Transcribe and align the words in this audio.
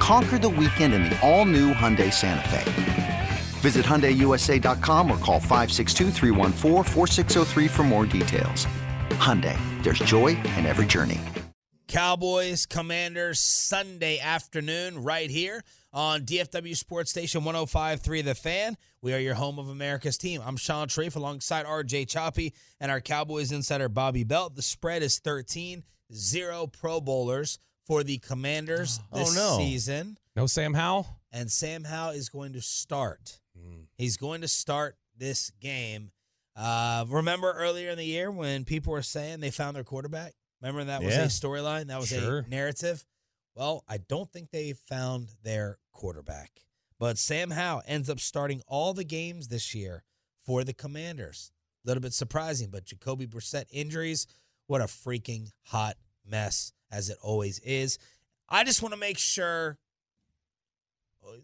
Conquer 0.00 0.38
the 0.38 0.48
weekend 0.48 0.94
in 0.94 1.04
the 1.04 1.16
all 1.20 1.44
new 1.44 1.72
Hyundai 1.74 2.12
Santa 2.12 2.48
Fe. 2.48 3.28
Visit 3.60 3.84
HyundaiUSA.com 3.84 5.10
or 5.10 5.18
call 5.18 5.38
562 5.38 6.10
for 7.68 7.82
more 7.82 8.06
details. 8.06 8.66
Hyundai, 9.10 9.58
there's 9.82 9.98
joy 9.98 10.28
in 10.56 10.64
every 10.64 10.86
journey. 10.86 11.20
Cowboys, 11.86 12.66
Commanders, 12.66 13.40
Sunday 13.40 14.18
afternoon, 14.20 15.02
right 15.02 15.28
here 15.28 15.62
on 15.92 16.22
DFW 16.22 16.76
Sports 16.76 17.10
Station 17.10 17.44
1053 17.44 18.22
The 18.22 18.34
Fan. 18.34 18.76
We 19.02 19.12
are 19.12 19.18
your 19.18 19.34
home 19.34 19.58
of 19.58 19.68
America's 19.68 20.16
team. 20.16 20.40
I'm 20.42 20.56
Shan 20.56 20.88
Shariff 20.88 21.16
alongside 21.16 21.66
RJ 21.66 22.08
Choppy 22.08 22.54
and 22.80 22.90
our 22.90 23.00
Cowboys 23.00 23.52
insider 23.52 23.88
Bobby 23.90 24.24
Belt. 24.24 24.54
The 24.56 24.62
spread 24.62 25.02
is 25.02 25.18
13, 25.18 25.82
zero 26.14 26.66
Pro 26.66 27.00
Bowlers 27.02 27.58
for 27.90 28.04
the 28.04 28.18
Commanders 28.18 29.00
this 29.12 29.36
Oh, 29.36 29.56
no. 29.58 29.58
season. 29.58 30.16
No 30.36 30.46
Sam 30.46 30.74
Howell? 30.74 31.08
And 31.32 31.50
Sam 31.50 31.82
Howell 31.82 32.12
is 32.12 32.28
going 32.28 32.52
to 32.52 32.60
start. 32.62 33.40
He's 33.96 34.16
going 34.16 34.42
to 34.42 34.48
start 34.48 34.96
this 35.16 35.50
game. 35.60 36.12
Uh, 36.54 37.04
remember 37.08 37.52
earlier 37.52 37.90
in 37.90 37.98
the 37.98 38.04
year 38.04 38.30
when 38.30 38.64
people 38.64 38.92
were 38.92 39.02
saying 39.02 39.40
they 39.40 39.50
found 39.50 39.74
their 39.76 39.82
quarterback? 39.84 40.34
Remember 40.62 40.84
that 40.84 41.02
was 41.02 41.14
Yeah. 41.14 41.24
a 41.24 41.26
storyline? 41.26 41.88
That 41.88 41.98
was 41.98 42.08
Sure. 42.10 42.38
a 42.38 42.48
narrative? 42.48 43.04
Well, 43.56 43.84
I 43.88 43.98
don't 43.98 44.32
think 44.32 44.50
they 44.52 44.72
found 44.72 45.30
their 45.42 45.78
quarterback. 45.92 46.62
But 46.98 47.18
Sam 47.18 47.50
Howell 47.50 47.82
ends 47.86 48.08
up 48.08 48.20
starting 48.20 48.62
all 48.68 48.94
the 48.94 49.04
games 49.04 49.48
this 49.48 49.74
year 49.74 50.04
for 50.46 50.62
the 50.64 50.72
Commanders. 50.72 51.50
A 51.84 51.88
little 51.88 52.00
bit 52.00 52.14
surprising, 52.14 52.70
but 52.70 52.84
Jacoby 52.84 53.26
Brissett 53.26 53.66
injuries, 53.70 54.26
what 54.68 54.80
a 54.80 54.84
freaking 54.84 55.50
hot 55.64 55.96
mess, 56.30 56.72
as 56.90 57.10
it 57.10 57.18
always 57.22 57.58
is. 57.60 57.98
I 58.48 58.64
just 58.64 58.82
want 58.82 58.94
to 58.94 59.00
make 59.00 59.18
sure 59.18 59.78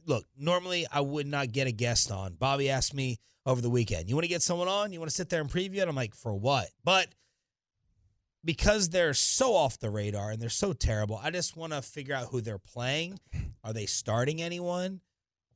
look, 0.06 0.24
normally 0.36 0.86
I 0.90 1.00
would 1.00 1.26
not 1.26 1.52
get 1.52 1.66
a 1.66 1.72
guest 1.72 2.10
on. 2.10 2.34
Bobby 2.34 2.70
asked 2.70 2.94
me 2.94 3.18
over 3.44 3.60
the 3.60 3.70
weekend, 3.70 4.08
you 4.08 4.16
want 4.16 4.24
to 4.24 4.28
get 4.28 4.42
someone 4.42 4.68
on? 4.68 4.92
You 4.92 4.98
want 4.98 5.10
to 5.10 5.16
sit 5.16 5.28
there 5.28 5.40
and 5.40 5.50
preview 5.50 5.76
it? 5.76 5.88
I'm 5.88 5.94
like, 5.94 6.14
for 6.14 6.34
what? 6.34 6.68
But 6.84 7.08
because 8.44 8.88
they're 8.88 9.14
so 9.14 9.54
off 9.54 9.78
the 9.78 9.90
radar 9.90 10.30
and 10.30 10.40
they're 10.40 10.48
so 10.48 10.72
terrible, 10.72 11.20
I 11.22 11.30
just 11.30 11.56
want 11.56 11.72
to 11.72 11.82
figure 11.82 12.14
out 12.14 12.28
who 12.30 12.40
they're 12.40 12.58
playing. 12.58 13.18
Are 13.64 13.72
they 13.72 13.86
starting 13.86 14.42
anyone? 14.42 15.00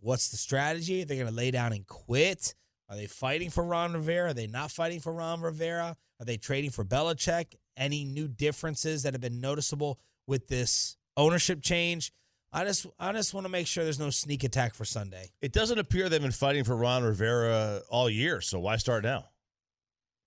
What's 0.00 0.28
the 0.28 0.36
strategy? 0.36 1.02
Are 1.02 1.04
they 1.04 1.16
going 1.16 1.28
to 1.28 1.34
lay 1.34 1.50
down 1.50 1.72
and 1.72 1.86
quit? 1.86 2.54
Are 2.88 2.96
they 2.96 3.06
fighting 3.06 3.50
for 3.50 3.62
Ron 3.62 3.92
Rivera? 3.92 4.30
Are 4.30 4.34
they 4.34 4.46
not 4.46 4.70
fighting 4.70 5.00
for 5.00 5.12
Ron 5.12 5.40
Rivera? 5.40 5.96
Are 6.18 6.24
they 6.24 6.36
trading 6.36 6.70
for 6.70 6.84
Belichick? 6.84 7.54
Any 7.80 8.04
new 8.04 8.28
differences 8.28 9.02
that 9.02 9.14
have 9.14 9.22
been 9.22 9.40
noticeable 9.40 9.98
with 10.26 10.46
this 10.46 10.98
ownership 11.16 11.62
change? 11.62 12.12
I 12.52 12.64
just 12.64 12.86
I 12.98 13.12
just 13.12 13.32
want 13.32 13.46
to 13.46 13.48
make 13.48 13.66
sure 13.66 13.84
there's 13.84 13.98
no 13.98 14.10
sneak 14.10 14.44
attack 14.44 14.74
for 14.74 14.84
Sunday. 14.84 15.30
It 15.40 15.52
doesn't 15.52 15.78
appear 15.78 16.08
they've 16.08 16.20
been 16.20 16.30
fighting 16.30 16.64
for 16.64 16.76
Ron 16.76 17.02
Rivera 17.04 17.80
all 17.88 18.10
year, 18.10 18.40
so 18.40 18.58
why 18.58 18.76
start 18.76 19.02
now? 19.02 19.24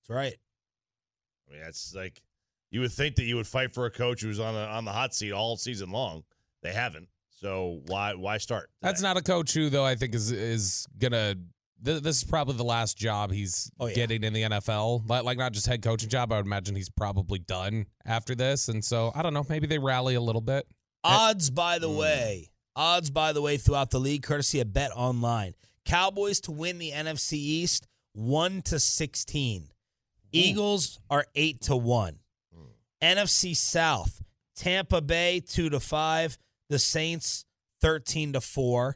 That's 0.01 0.09
right. 0.09 0.35
I 1.47 1.53
mean, 1.53 1.61
that's 1.61 1.93
like 1.93 2.23
you 2.71 2.79
would 2.79 2.91
think 2.91 3.17
that 3.17 3.25
you 3.25 3.35
would 3.35 3.45
fight 3.45 3.73
for 3.73 3.85
a 3.85 3.91
coach 3.91 4.21
who's 4.21 4.39
on 4.39 4.55
a, 4.55 4.65
on 4.65 4.83
the 4.83 4.91
hot 4.91 5.13
seat 5.13 5.31
all 5.31 5.55
season 5.57 5.91
long. 5.91 6.23
They 6.63 6.73
haven't, 6.73 7.07
so 7.29 7.81
why 7.85 8.15
why 8.15 8.37
start? 8.39 8.71
That's 8.81 9.01
not 9.01 9.15
a 9.17 9.21
coach 9.21 9.53
who, 9.53 9.69
though, 9.69 9.85
I 9.85 9.95
think 9.95 10.15
is 10.15 10.31
is 10.31 10.87
gonna. 10.97 11.35
Th- 11.83 12.01
this 12.01 12.17
is 12.17 12.23
probably 12.23 12.55
the 12.55 12.63
last 12.63 12.97
job 12.97 13.31
he's 13.31 13.71
Oh, 13.79 13.87
yeah. 13.87 13.93
getting 13.95 14.23
in 14.23 14.33
the 14.33 14.43
NFL. 14.43 15.07
Like, 15.09 15.23
like 15.23 15.37
not 15.37 15.51
just 15.53 15.67
head 15.67 15.81
coaching 15.81 16.09
job. 16.09 16.31
I 16.31 16.37
would 16.37 16.45
imagine 16.45 16.75
he's 16.75 16.89
probably 16.89 17.39
done 17.39 17.85
after 18.05 18.35
this. 18.35 18.67
And 18.69 18.83
so 18.83 19.11
I 19.15 19.21
don't 19.21 19.33
know. 19.33 19.45
Maybe 19.49 19.67
they 19.67 19.79
rally 19.79 20.15
a 20.15 20.21
little 20.21 20.41
bit. 20.41 20.67
Odds, 21.03 21.49
by 21.49 21.79
the 21.79 21.89
Mm. 21.89 21.97
way, 21.97 22.49
odds, 22.75 23.09
by 23.11 23.33
the 23.33 23.41
way, 23.41 23.57
throughout 23.57 23.91
the 23.91 23.99
league, 23.99 24.23
courtesy 24.23 24.59
of 24.61 24.71
Bet 24.73 24.91
Online. 24.95 25.53
Cowboys 25.85 26.39
to 26.41 26.51
win 26.51 26.77
the 26.79 26.91
NFC 26.91 27.37
East, 27.37 27.87
one 28.13 28.61
to 28.63 28.79
sixteen. 28.79 29.69
Eagles 30.31 30.99
are 31.09 31.25
eight 31.35 31.61
to 31.63 31.75
one. 31.75 32.19
NFC 33.01 33.53
South, 33.53 34.21
Tampa 34.55 35.01
Bay 35.01 35.41
two 35.41 35.69
to 35.69 35.79
five. 35.81 36.37
The 36.69 36.79
Saints 36.79 37.45
thirteen 37.81 38.31
to 38.33 38.39
four. 38.41 38.95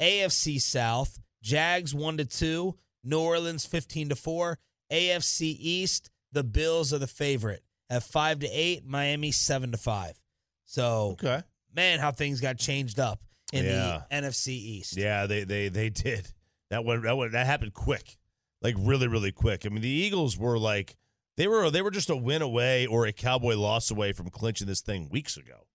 AFC 0.00 0.58
South, 0.60 1.18
Jags 1.46 1.94
one 1.94 2.16
to 2.16 2.24
two. 2.24 2.74
New 3.04 3.20
Orleans 3.20 3.64
fifteen 3.64 4.08
to 4.08 4.16
four. 4.16 4.58
AFC 4.92 5.56
East, 5.60 6.10
the 6.32 6.42
Bills 6.42 6.92
are 6.92 6.98
the 6.98 7.06
favorite 7.06 7.62
at 7.88 8.02
five 8.02 8.40
to 8.40 8.48
eight. 8.48 8.84
Miami 8.84 9.30
seven 9.30 9.70
to 9.70 9.78
five. 9.78 10.20
So 10.64 11.10
okay. 11.12 11.42
man, 11.72 12.00
how 12.00 12.10
things 12.10 12.40
got 12.40 12.58
changed 12.58 12.98
up 12.98 13.20
in 13.52 13.64
Yeah. 13.64 14.02
the 14.10 14.16
NFC 14.16 14.48
East. 14.48 14.96
Yeah, 14.96 15.26
they 15.26 15.44
they 15.44 15.68
they 15.68 15.88
did. 15.88 16.26
That 16.70 16.84
went 16.84 17.04
that 17.04 17.16
went 17.16 17.30
that 17.30 17.46
happened 17.46 17.74
quick, 17.74 18.16
like 18.60 18.74
really 18.76 19.06
really 19.06 19.30
quick. 19.30 19.64
I 19.64 19.68
mean, 19.68 19.82
the 19.82 19.88
Eagles 19.88 20.36
were 20.36 20.58
like 20.58 20.96
they 21.36 21.46
were 21.46 21.70
they 21.70 21.80
were 21.82 21.92
just 21.92 22.10
a 22.10 22.16
win 22.16 22.42
away 22.42 22.86
or 22.86 23.06
a 23.06 23.12
Cowboy 23.12 23.54
loss 23.54 23.92
away 23.92 24.10
from 24.12 24.30
clinching 24.30 24.66
this 24.66 24.80
thing 24.80 25.08
weeks 25.10 25.36
ago, 25.36 25.68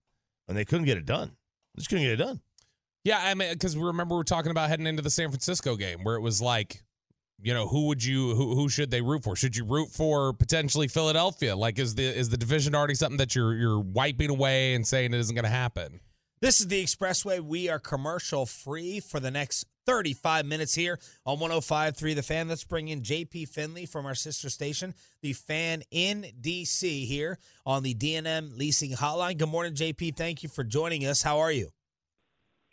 and 0.50 0.58
they 0.58 0.66
couldn't 0.66 0.86
get 0.86 0.98
it 0.98 1.06
done. 1.06 1.38
Just 1.78 1.88
couldn't 1.88 2.04
get 2.04 2.12
it 2.12 2.18
done. 2.18 2.42
Yeah, 3.04 3.20
I 3.22 3.34
mean, 3.34 3.52
because 3.52 3.76
we 3.76 3.84
remember 3.84 4.16
we 4.16 4.22
are 4.22 4.26
talking 4.26 4.52
about 4.52 4.70
heading 4.70 4.86
into 4.86 5.02
the 5.02 5.10
San 5.10 5.30
Francisco 5.30 5.76
game 5.76 6.04
where 6.04 6.16
it 6.16 6.22
was 6.22 6.42
like, 6.42 6.84
you 7.42 7.54
know, 7.54 7.68
who 7.68 7.88
would 7.88 8.04
you 8.04 8.36
who 8.36 8.54
who 8.54 8.70
should 8.70 8.92
they 8.92 9.02
root 9.02 9.24
for? 9.24 9.36
Should 9.36 9.56
you 9.56 9.66
root 9.66 9.90
for 9.90 10.34
potentially 10.34 10.88
Philadelphia? 10.88 11.56
Like, 11.56 11.80
is 11.80 11.96
the 11.96 12.04
is 12.04 12.30
the 12.30 12.38
division 12.38 12.76
already 12.76 12.94
something 12.94 13.18
that 13.18 13.36
you're 13.36 13.56
you're 13.56 13.80
wiping 13.80 14.30
away 14.30 14.76
and 14.76 14.86
saying 14.86 15.14
it 15.14 15.18
isn't 15.18 15.34
going 15.34 15.46
to 15.46 15.50
happen? 15.50 16.00
This 16.42 16.60
is 16.60 16.68
the 16.68 16.84
Expressway. 16.84 17.40
We 17.40 17.70
are 17.70 17.80
commercial 17.80 18.46
free 18.46 19.00
for 19.00 19.20
the 19.20 19.30
next 19.30 19.66
35 19.86 20.46
minutes 20.46 20.74
here 20.74 21.00
on 21.26 21.38
105.3 21.38 22.16
The 22.16 22.24
Fan. 22.24 22.48
Let's 22.48 22.64
bring 22.64 22.88
in 22.88 23.02
JP 23.02 23.50
Finlay 23.50 23.86
from 23.86 24.06
our 24.08 24.16
sister 24.16 24.50
station, 24.50 24.96
The 25.22 25.34
Fan 25.34 25.84
in 25.92 26.26
DC 26.42 27.06
here 27.06 27.38
on 27.64 27.84
the 27.84 27.94
D&M 27.94 28.54
Leasing 28.58 28.92
Hotline. 28.92 29.38
Good 29.38 29.50
morning, 29.50 29.74
JP. 29.74 30.16
Thank 30.16 30.42
you 30.42 30.50
for 30.50 30.64
joining 30.64 31.06
us. 31.06 31.22
How 31.22 31.40
are 31.40 31.52
you? 31.52 31.72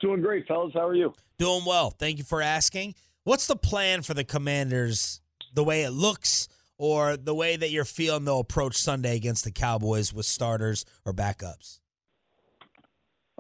Doing 0.01 0.21
great, 0.21 0.47
fellas. 0.47 0.73
How 0.75 0.87
are 0.87 0.95
you? 0.95 1.13
Doing 1.39 1.65
well. 1.65 1.91
Thank 1.91 2.19
you 2.19 2.25
for 2.25 2.41
asking. 2.41 2.95
What's 3.25 3.47
the 3.47 3.57
plan 3.57 4.03
for 4.03 4.15
the 4.15 4.25
Commanders, 4.25 5.21
the 5.53 5.65
way 5.65 5.83
it 5.83 5.91
looks, 5.91 6.49
or 6.79 7.17
the 7.17 7.35
way 7.35 7.57
that 7.57 7.71
you're 7.71 7.85
feeling 7.85 8.25
they'll 8.25 8.41
approach 8.41 8.77
Sunday 8.77 9.17
against 9.17 9.45
the 9.45 9.51
Cowboys 9.51 10.13
with 10.13 10.27
starters 10.27 10.85
or 11.05 11.13
backups? 11.13 11.81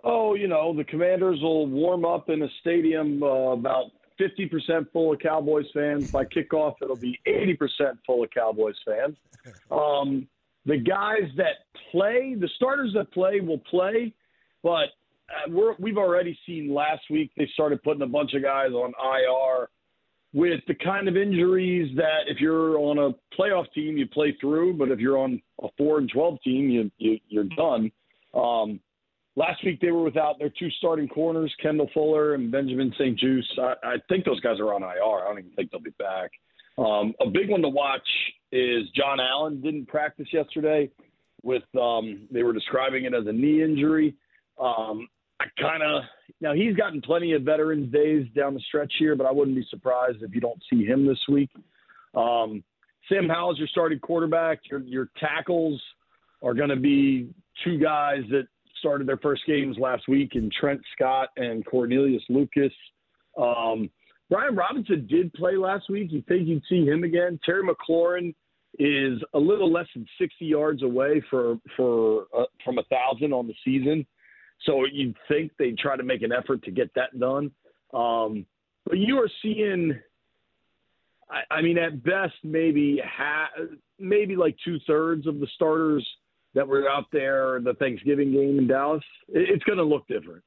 Oh, 0.04 0.34
you 0.34 0.48
know, 0.48 0.74
the 0.76 0.84
Commanders 0.84 1.40
will 1.40 1.66
warm 1.66 2.04
up 2.04 2.28
in 2.28 2.42
a 2.42 2.48
stadium 2.60 3.22
uh, 3.22 3.52
about 3.52 3.86
50% 4.20 4.90
full 4.92 5.12
of 5.12 5.20
Cowboys 5.20 5.66
fans. 5.72 6.10
By 6.10 6.24
kickoff, 6.24 6.74
it'll 6.82 6.96
be 6.96 7.18
80% 7.26 7.98
full 8.06 8.24
of 8.24 8.30
Cowboys 8.30 8.76
fans. 8.84 9.16
Um, 9.70 10.28
the 10.66 10.76
guys 10.76 11.30
that 11.38 11.64
play, 11.90 12.34
the 12.38 12.50
starters 12.56 12.92
that 12.94 13.10
play, 13.12 13.40
will 13.40 13.60
play, 13.70 14.12
but 14.62 14.88
uh, 15.30 15.50
we're, 15.50 15.74
we've 15.78 15.98
already 15.98 16.38
seen 16.46 16.72
last 16.72 17.02
week 17.10 17.30
they 17.36 17.48
started 17.54 17.82
putting 17.82 18.02
a 18.02 18.06
bunch 18.06 18.34
of 18.34 18.42
guys 18.42 18.70
on 18.70 18.92
IR 19.02 19.68
with 20.34 20.60
the 20.68 20.74
kind 20.74 21.08
of 21.08 21.16
injuries 21.16 21.94
that 21.96 22.22
if 22.26 22.40
you're 22.40 22.78
on 22.78 22.98
a 22.98 23.36
playoff 23.38 23.64
team, 23.74 23.96
you 23.96 24.06
play 24.06 24.36
through, 24.40 24.74
but 24.74 24.90
if 24.90 24.98
you're 24.98 25.18
on 25.18 25.40
a 25.62 25.68
4 25.78 25.98
and 25.98 26.10
12 26.10 26.38
team, 26.42 26.68
you, 26.68 26.90
you, 26.98 27.18
you're 27.28 27.44
done. 27.56 27.90
Um, 28.34 28.80
Last 29.38 29.64
week 29.64 29.80
they 29.80 29.92
were 29.92 30.02
without 30.02 30.40
their 30.40 30.50
two 30.58 30.68
starting 30.78 31.06
corners, 31.06 31.54
Kendall 31.62 31.88
Fuller 31.94 32.34
and 32.34 32.50
Benjamin 32.50 32.92
St-Juste. 32.98 33.56
I, 33.60 33.74
I 33.84 33.96
think 34.08 34.24
those 34.24 34.40
guys 34.40 34.58
are 34.58 34.74
on 34.74 34.82
IR. 34.82 34.88
I 34.90 35.28
don't 35.28 35.38
even 35.38 35.52
think 35.52 35.70
they'll 35.70 35.80
be 35.80 35.90
back. 35.90 36.32
Um, 36.76 37.14
a 37.20 37.30
big 37.30 37.48
one 37.48 37.62
to 37.62 37.68
watch 37.68 38.06
is 38.50 38.88
John 38.96 39.20
Allen 39.20 39.60
didn't 39.60 39.86
practice 39.86 40.26
yesterday 40.32 40.90
with 41.44 41.62
um, 41.80 42.26
they 42.32 42.42
were 42.42 42.52
describing 42.52 43.04
it 43.04 43.14
as 43.14 43.28
a 43.28 43.32
knee 43.32 43.62
injury. 43.62 44.16
Um, 44.60 45.06
I 45.40 45.46
kind 45.60 45.82
of 45.82 46.02
now 46.40 46.52
he's 46.52 46.74
gotten 46.76 47.00
plenty 47.00 47.32
of 47.32 47.42
veterans 47.42 47.92
days 47.92 48.26
down 48.36 48.54
the 48.54 48.60
stretch 48.60 48.92
here, 48.98 49.16
but 49.16 49.26
I 49.26 49.32
wouldn't 49.32 49.56
be 49.56 49.66
surprised 49.70 50.22
if 50.22 50.34
you 50.34 50.40
don't 50.40 50.62
see 50.70 50.84
him 50.84 51.06
this 51.06 51.20
week. 51.28 51.50
Um, 52.14 52.62
Sam 53.08 53.28
Howell's 53.28 53.58
your 53.58 53.68
starting 53.68 53.98
quarterback. 53.98 54.60
Your 54.70 54.80
your 54.80 55.08
tackles 55.18 55.80
are 56.42 56.54
going 56.54 56.68
to 56.68 56.76
be 56.76 57.30
two 57.64 57.78
guys 57.78 58.22
that 58.30 58.46
started 58.78 59.08
their 59.08 59.16
first 59.18 59.42
games 59.46 59.76
last 59.78 60.08
week, 60.08 60.32
and 60.34 60.52
Trent 60.52 60.80
Scott 60.94 61.28
and 61.36 61.64
Cornelius 61.64 62.22
Lucas. 62.28 62.72
Um, 63.36 63.90
Brian 64.30 64.54
Robinson 64.54 65.06
did 65.06 65.32
play 65.32 65.56
last 65.56 65.88
week. 65.88 66.12
You 66.12 66.22
think 66.28 66.46
you'd 66.46 66.62
see 66.68 66.84
him 66.84 67.02
again? 67.02 67.40
Terry 67.44 67.62
McLaurin 67.62 68.34
is 68.78 69.18
a 69.34 69.38
little 69.38 69.72
less 69.72 69.86
than 69.94 70.06
60 70.20 70.44
yards 70.44 70.82
away 70.82 71.22
for 71.30 71.56
for 71.76 72.26
uh, 72.36 72.44
from 72.64 72.78
a 72.78 72.82
thousand 72.84 73.32
on 73.32 73.46
the 73.46 73.54
season. 73.64 74.06
So 74.64 74.84
you'd 74.90 75.16
think 75.28 75.52
they'd 75.58 75.78
try 75.78 75.96
to 75.96 76.02
make 76.02 76.22
an 76.22 76.32
effort 76.32 76.62
to 76.64 76.70
get 76.70 76.92
that 76.94 77.18
done. 77.18 77.50
Um, 77.94 78.46
but 78.84 78.98
you 78.98 79.16
are 79.18 79.30
seeing, 79.42 79.98
I, 81.30 81.54
I 81.56 81.62
mean, 81.62 81.78
at 81.78 82.02
best, 82.02 82.34
maybe 82.42 83.00
ha- 83.04 83.50
maybe 83.98 84.36
like 84.36 84.56
two 84.64 84.78
thirds 84.86 85.26
of 85.26 85.40
the 85.40 85.46
starters 85.54 86.06
that 86.54 86.66
were 86.66 86.88
out 86.88 87.04
there 87.12 87.60
the 87.60 87.74
Thanksgiving 87.74 88.32
game 88.32 88.58
in 88.58 88.66
Dallas. 88.66 89.04
It, 89.28 89.50
it's 89.50 89.64
going 89.64 89.78
to 89.78 89.84
look 89.84 90.06
different. 90.08 90.42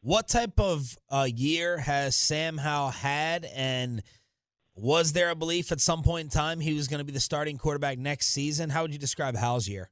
What 0.00 0.26
type 0.26 0.58
of 0.58 0.98
uh, 1.08 1.28
year 1.32 1.78
has 1.78 2.16
Sam 2.16 2.58
Howell 2.58 2.90
had, 2.90 3.44
and 3.54 4.02
was 4.74 5.12
there 5.12 5.30
a 5.30 5.36
belief 5.36 5.70
at 5.70 5.80
some 5.80 6.02
point 6.02 6.24
in 6.24 6.30
time 6.30 6.58
he 6.58 6.74
was 6.74 6.88
going 6.88 6.98
to 6.98 7.04
be 7.04 7.12
the 7.12 7.20
starting 7.20 7.56
quarterback 7.56 7.98
next 7.98 8.28
season? 8.28 8.70
How 8.70 8.82
would 8.82 8.92
you 8.92 8.98
describe 8.98 9.36
Howell's 9.36 9.68
year? 9.68 9.91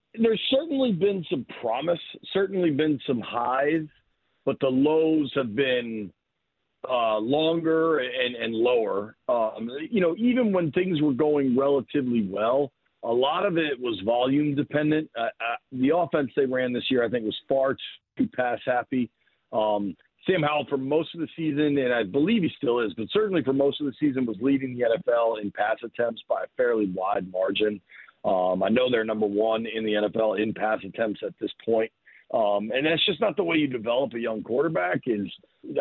there's 0.15 0.41
certainly 0.49 0.91
been 0.91 1.25
some 1.29 1.45
promise, 1.61 1.99
certainly 2.33 2.71
been 2.71 2.99
some 3.07 3.21
highs, 3.21 3.85
but 4.45 4.59
the 4.59 4.67
lows 4.67 5.31
have 5.35 5.55
been 5.55 6.11
uh, 6.89 7.17
longer 7.17 7.99
and, 7.99 8.35
and 8.35 8.53
lower. 8.53 9.15
Um, 9.29 9.69
you 9.89 10.01
know, 10.01 10.15
even 10.17 10.51
when 10.51 10.71
things 10.71 11.01
were 11.01 11.13
going 11.13 11.57
relatively 11.57 12.27
well, 12.29 12.71
a 13.03 13.11
lot 13.11 13.45
of 13.45 13.57
it 13.57 13.79
was 13.79 13.99
volume 14.05 14.55
dependent. 14.55 15.09
Uh, 15.17 15.23
uh, 15.23 15.55
the 15.71 15.95
offense 15.95 16.31
they 16.35 16.45
ran 16.45 16.73
this 16.73 16.85
year, 16.89 17.03
I 17.03 17.09
think, 17.09 17.25
was 17.25 17.37
far 17.47 17.75
too 18.17 18.27
pass 18.35 18.59
happy. 18.65 19.09
Um, 19.51 19.95
Sam 20.27 20.43
Howell, 20.43 20.67
for 20.69 20.77
most 20.77 21.15
of 21.15 21.21
the 21.21 21.27
season, 21.35 21.77
and 21.79 21.91
I 21.91 22.03
believe 22.03 22.43
he 22.43 22.51
still 22.55 22.79
is, 22.79 22.93
but 22.95 23.07
certainly 23.11 23.43
for 23.43 23.53
most 23.53 23.81
of 23.81 23.87
the 23.87 23.93
season, 23.99 24.25
was 24.25 24.37
leading 24.39 24.77
the 24.77 24.85
NFL 24.85 25.41
in 25.41 25.51
pass 25.51 25.77
attempts 25.83 26.21
by 26.29 26.43
a 26.43 26.47
fairly 26.57 26.91
wide 26.93 27.31
margin. 27.31 27.81
Um, 28.23 28.63
I 28.63 28.69
know 28.69 28.89
they're 28.89 29.03
number 29.03 29.25
one 29.25 29.65
in 29.65 29.83
the 29.83 29.93
NFL 29.93 30.41
in 30.41 30.53
pass 30.53 30.79
attempts 30.83 31.21
at 31.25 31.33
this 31.39 31.51
point. 31.65 31.91
Um, 32.33 32.71
and 32.73 32.85
that's 32.85 33.05
just 33.05 33.19
not 33.19 33.35
the 33.35 33.43
way 33.43 33.57
you 33.57 33.67
develop 33.67 34.13
a 34.13 34.19
young 34.19 34.41
quarterback. 34.43 35.01
Is 35.05 35.27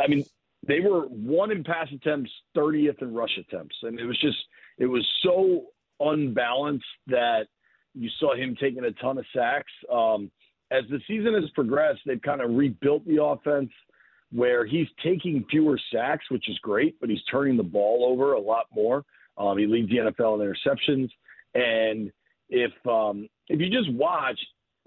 I 0.03 0.09
mean, 0.09 0.25
they 0.67 0.81
were 0.81 1.03
one 1.03 1.51
in 1.51 1.63
pass 1.63 1.89
attempts, 1.93 2.31
30th 2.57 3.03
in 3.03 3.15
rush 3.15 3.39
attempts, 3.39 3.77
and 3.83 4.01
it 4.01 4.05
was 4.05 4.19
just 4.21 4.39
it 4.79 4.87
was 4.87 5.07
so 5.23 5.67
unbalanced 6.01 6.85
that 7.07 7.47
you 7.95 8.09
saw 8.19 8.35
him 8.35 8.57
taking 8.61 8.85
a 8.85 8.93
ton 8.93 9.19
of 9.19 9.27
sacks. 9.35 9.73
Um, 9.93 10.31
as 10.71 10.85
the 10.91 11.01
season 11.07 11.35
has 11.35 11.51
progressed, 11.51 12.01
they've 12.07 12.23
kind 12.23 12.41
of 12.41 12.51
rebuilt 12.51 13.07
the 13.07 13.23
offense 13.23 13.71
where 14.33 14.65
he's 14.65 14.87
taking 15.03 15.45
fewer 15.51 15.79
sacks, 15.93 16.25
which 16.31 16.49
is 16.49 16.57
great, 16.59 16.97
but 17.01 17.11
he's 17.11 17.23
turning 17.31 17.57
the 17.57 17.63
ball 17.63 18.07
over 18.09 18.35
a 18.35 18.41
lot 18.41 18.67
more. 18.73 19.05
Um, 19.37 19.59
he 19.59 19.67
leads 19.67 19.91
the 19.91 19.97
NFL 19.97 20.41
in 20.41 20.53
interceptions, 20.53 21.11
and 21.55 22.13
if 22.51 22.73
um, 22.87 23.29
if 23.49 23.61
you 23.61 23.71
just 23.71 23.93
watch, 23.93 24.39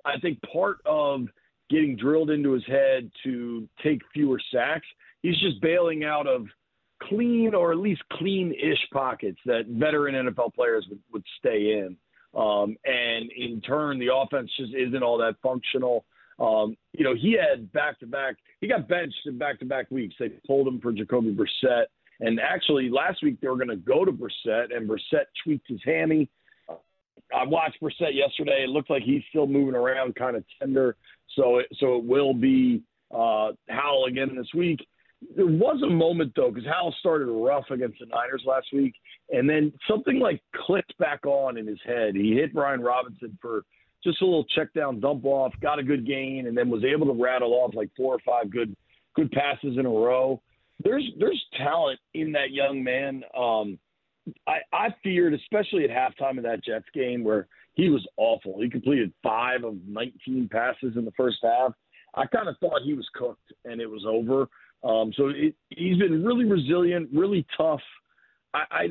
I 0.06 0.19
think 0.19 0.39
part 0.51 0.77
of 0.86 1.27
getting 1.69 1.95
drilled 1.95 2.30
into 2.30 2.51
his 2.51 2.65
head 2.68 3.10
to 3.24 3.68
take 3.81 4.01
fewer 4.13 4.39
sacks, 4.54 4.86
he's 5.21 5.39
just 5.39 5.62
bailing 5.62 6.04
out 6.04 6.27
of 6.27 6.45
clean 7.01 7.54
or 7.56 7.71
at 7.71 7.77
least 7.77 8.01
clean-ish 8.13 8.89
pockets 8.92 9.39
that 9.45 9.65
veteran 9.68 10.13
NFL 10.27 10.54
players 10.54 10.86
would, 10.89 11.00
would 11.12 11.24
stay 11.39 11.80
in. 11.80 11.98
Um, 12.39 12.75
and 12.86 13.31
in 13.36 13.62
turn, 13.62 14.00
the 14.00 14.13
offense 14.13 14.50
just 14.57 14.74
isn't 14.74 15.04
all 15.04 15.18
that 15.19 15.36
functional. 15.42 16.06
Um, 16.39 16.75
you 16.94 17.04
know, 17.04 17.13
he 17.15 17.33
had 17.33 17.71
back-to-back. 17.74 18.36
He 18.60 18.68
got 18.68 18.88
benched 18.88 19.25
in 19.25 19.38
back-to-back 19.38 19.92
weeks. 19.92 20.15
They 20.19 20.30
pulled 20.48 20.68
him 20.68 20.80
for 20.81 20.92
Jacoby 20.92 21.36
Brissett. 21.36 21.86
And 22.19 22.39
actually, 22.39 22.89
last 22.89 23.21
week 23.21 23.39
they 23.42 23.48
were 23.48 23.57
going 23.57 23.68
to 23.68 23.75
go 23.75 24.06
to 24.06 24.12
Brissett, 24.12 24.75
and 24.75 24.89
Brissett 24.89 25.25
tweaked 25.44 25.68
his 25.68 25.81
hammy. 25.83 26.30
I 27.35 27.45
watched 27.45 27.81
Brissett 27.81 28.13
yesterday. 28.13 28.63
It 28.63 28.69
looked 28.69 28.89
like 28.89 29.03
he's 29.03 29.24
still 29.30 29.47
moving 29.47 29.75
around, 29.75 30.15
kind 30.15 30.35
of 30.35 30.44
tender. 30.60 30.96
So, 31.36 31.60
it, 31.60 31.67
so 31.79 31.98
it 31.98 32.03
will 32.03 32.34
be 32.34 32.84
uh, 33.13 33.51
Howell 33.69 34.05
again 34.05 34.36
this 34.36 34.48
week. 34.53 34.86
There 35.36 35.46
was 35.46 35.81
a 35.84 35.89
moment 35.89 36.34
though, 36.36 36.51
because 36.51 36.67
Howell 36.67 36.93
started 37.00 37.25
rough 37.25 37.65
against 37.69 38.00
the 38.00 38.07
Niners 38.07 38.43
last 38.46 38.67
week, 38.74 38.93
and 39.29 39.50
then 39.50 39.72
something 39.88 40.19
like 40.19 40.41
clicked 40.53 40.98
back 40.98 41.25
on 41.25 41.57
in 41.57 41.65
his 41.65 41.79
head. 41.86 42.15
He 42.15 42.34
hit 42.34 42.53
Brian 42.53 42.81
Robinson 42.81 43.38
for 43.41 43.63
just 44.03 44.22
a 44.22 44.25
little 44.25 44.46
check 44.55 44.74
down 44.74 45.00
dump 45.00 45.24
off, 45.25 45.53
got 45.62 45.79
a 45.79 45.84
good 45.84 46.05
gain, 46.05 46.48
and 46.48 46.57
then 46.57 46.69
was 46.69 46.84
able 46.84 47.05
to 47.07 47.22
rattle 47.22 47.53
off 47.53 47.74
like 47.74 47.89
four 47.96 48.15
or 48.15 48.19
five 48.25 48.51
good 48.51 48.75
good 49.15 49.31
passes 49.31 49.77
in 49.77 49.86
a 49.86 49.89
row. 49.89 50.41
There's 50.84 51.10
there's 51.17 51.41
talent 51.57 52.00
in 52.13 52.34
that 52.34 52.51
young 52.51 52.84
man. 52.84 53.24
Um, 53.38 53.79
I, 54.48 54.60
I 54.72 54.88
feared, 55.03 55.34
especially 55.34 55.84
at 55.84 55.89
halftime 55.89 56.38
of 56.38 56.44
that 56.44 56.63
Jets 56.63 56.86
game 56.94 57.24
where 57.24 57.48
he 57.74 57.89
was 57.89 58.06
awful. 58.18 58.62
He 58.62 58.70
completed 58.70 59.12
five 59.22 59.63
of 59.63 59.75
19 59.88 60.50
passes 60.51 60.96
in 60.96 61.06
the 61.06 61.12
first 61.12 61.38
half. 61.44 61.74
I 62.15 62.25
kind 62.27 62.48
of 62.48 62.56
thought 62.60 62.82
he 62.86 62.94
was 62.94 63.08
cooked 63.15 63.51
and 63.65 63.82
it 63.82 63.89
was 63.89 64.06
over. 64.08 64.48
Um, 64.84 65.12
so 65.15 65.30
it, 65.30 65.56
he's 65.70 65.98
been 65.98 66.24
really 66.24 66.46
resilient, 66.46 67.10
really 67.13 67.46
tough. 67.58 67.82
I, 68.53 68.63
I 68.72 68.88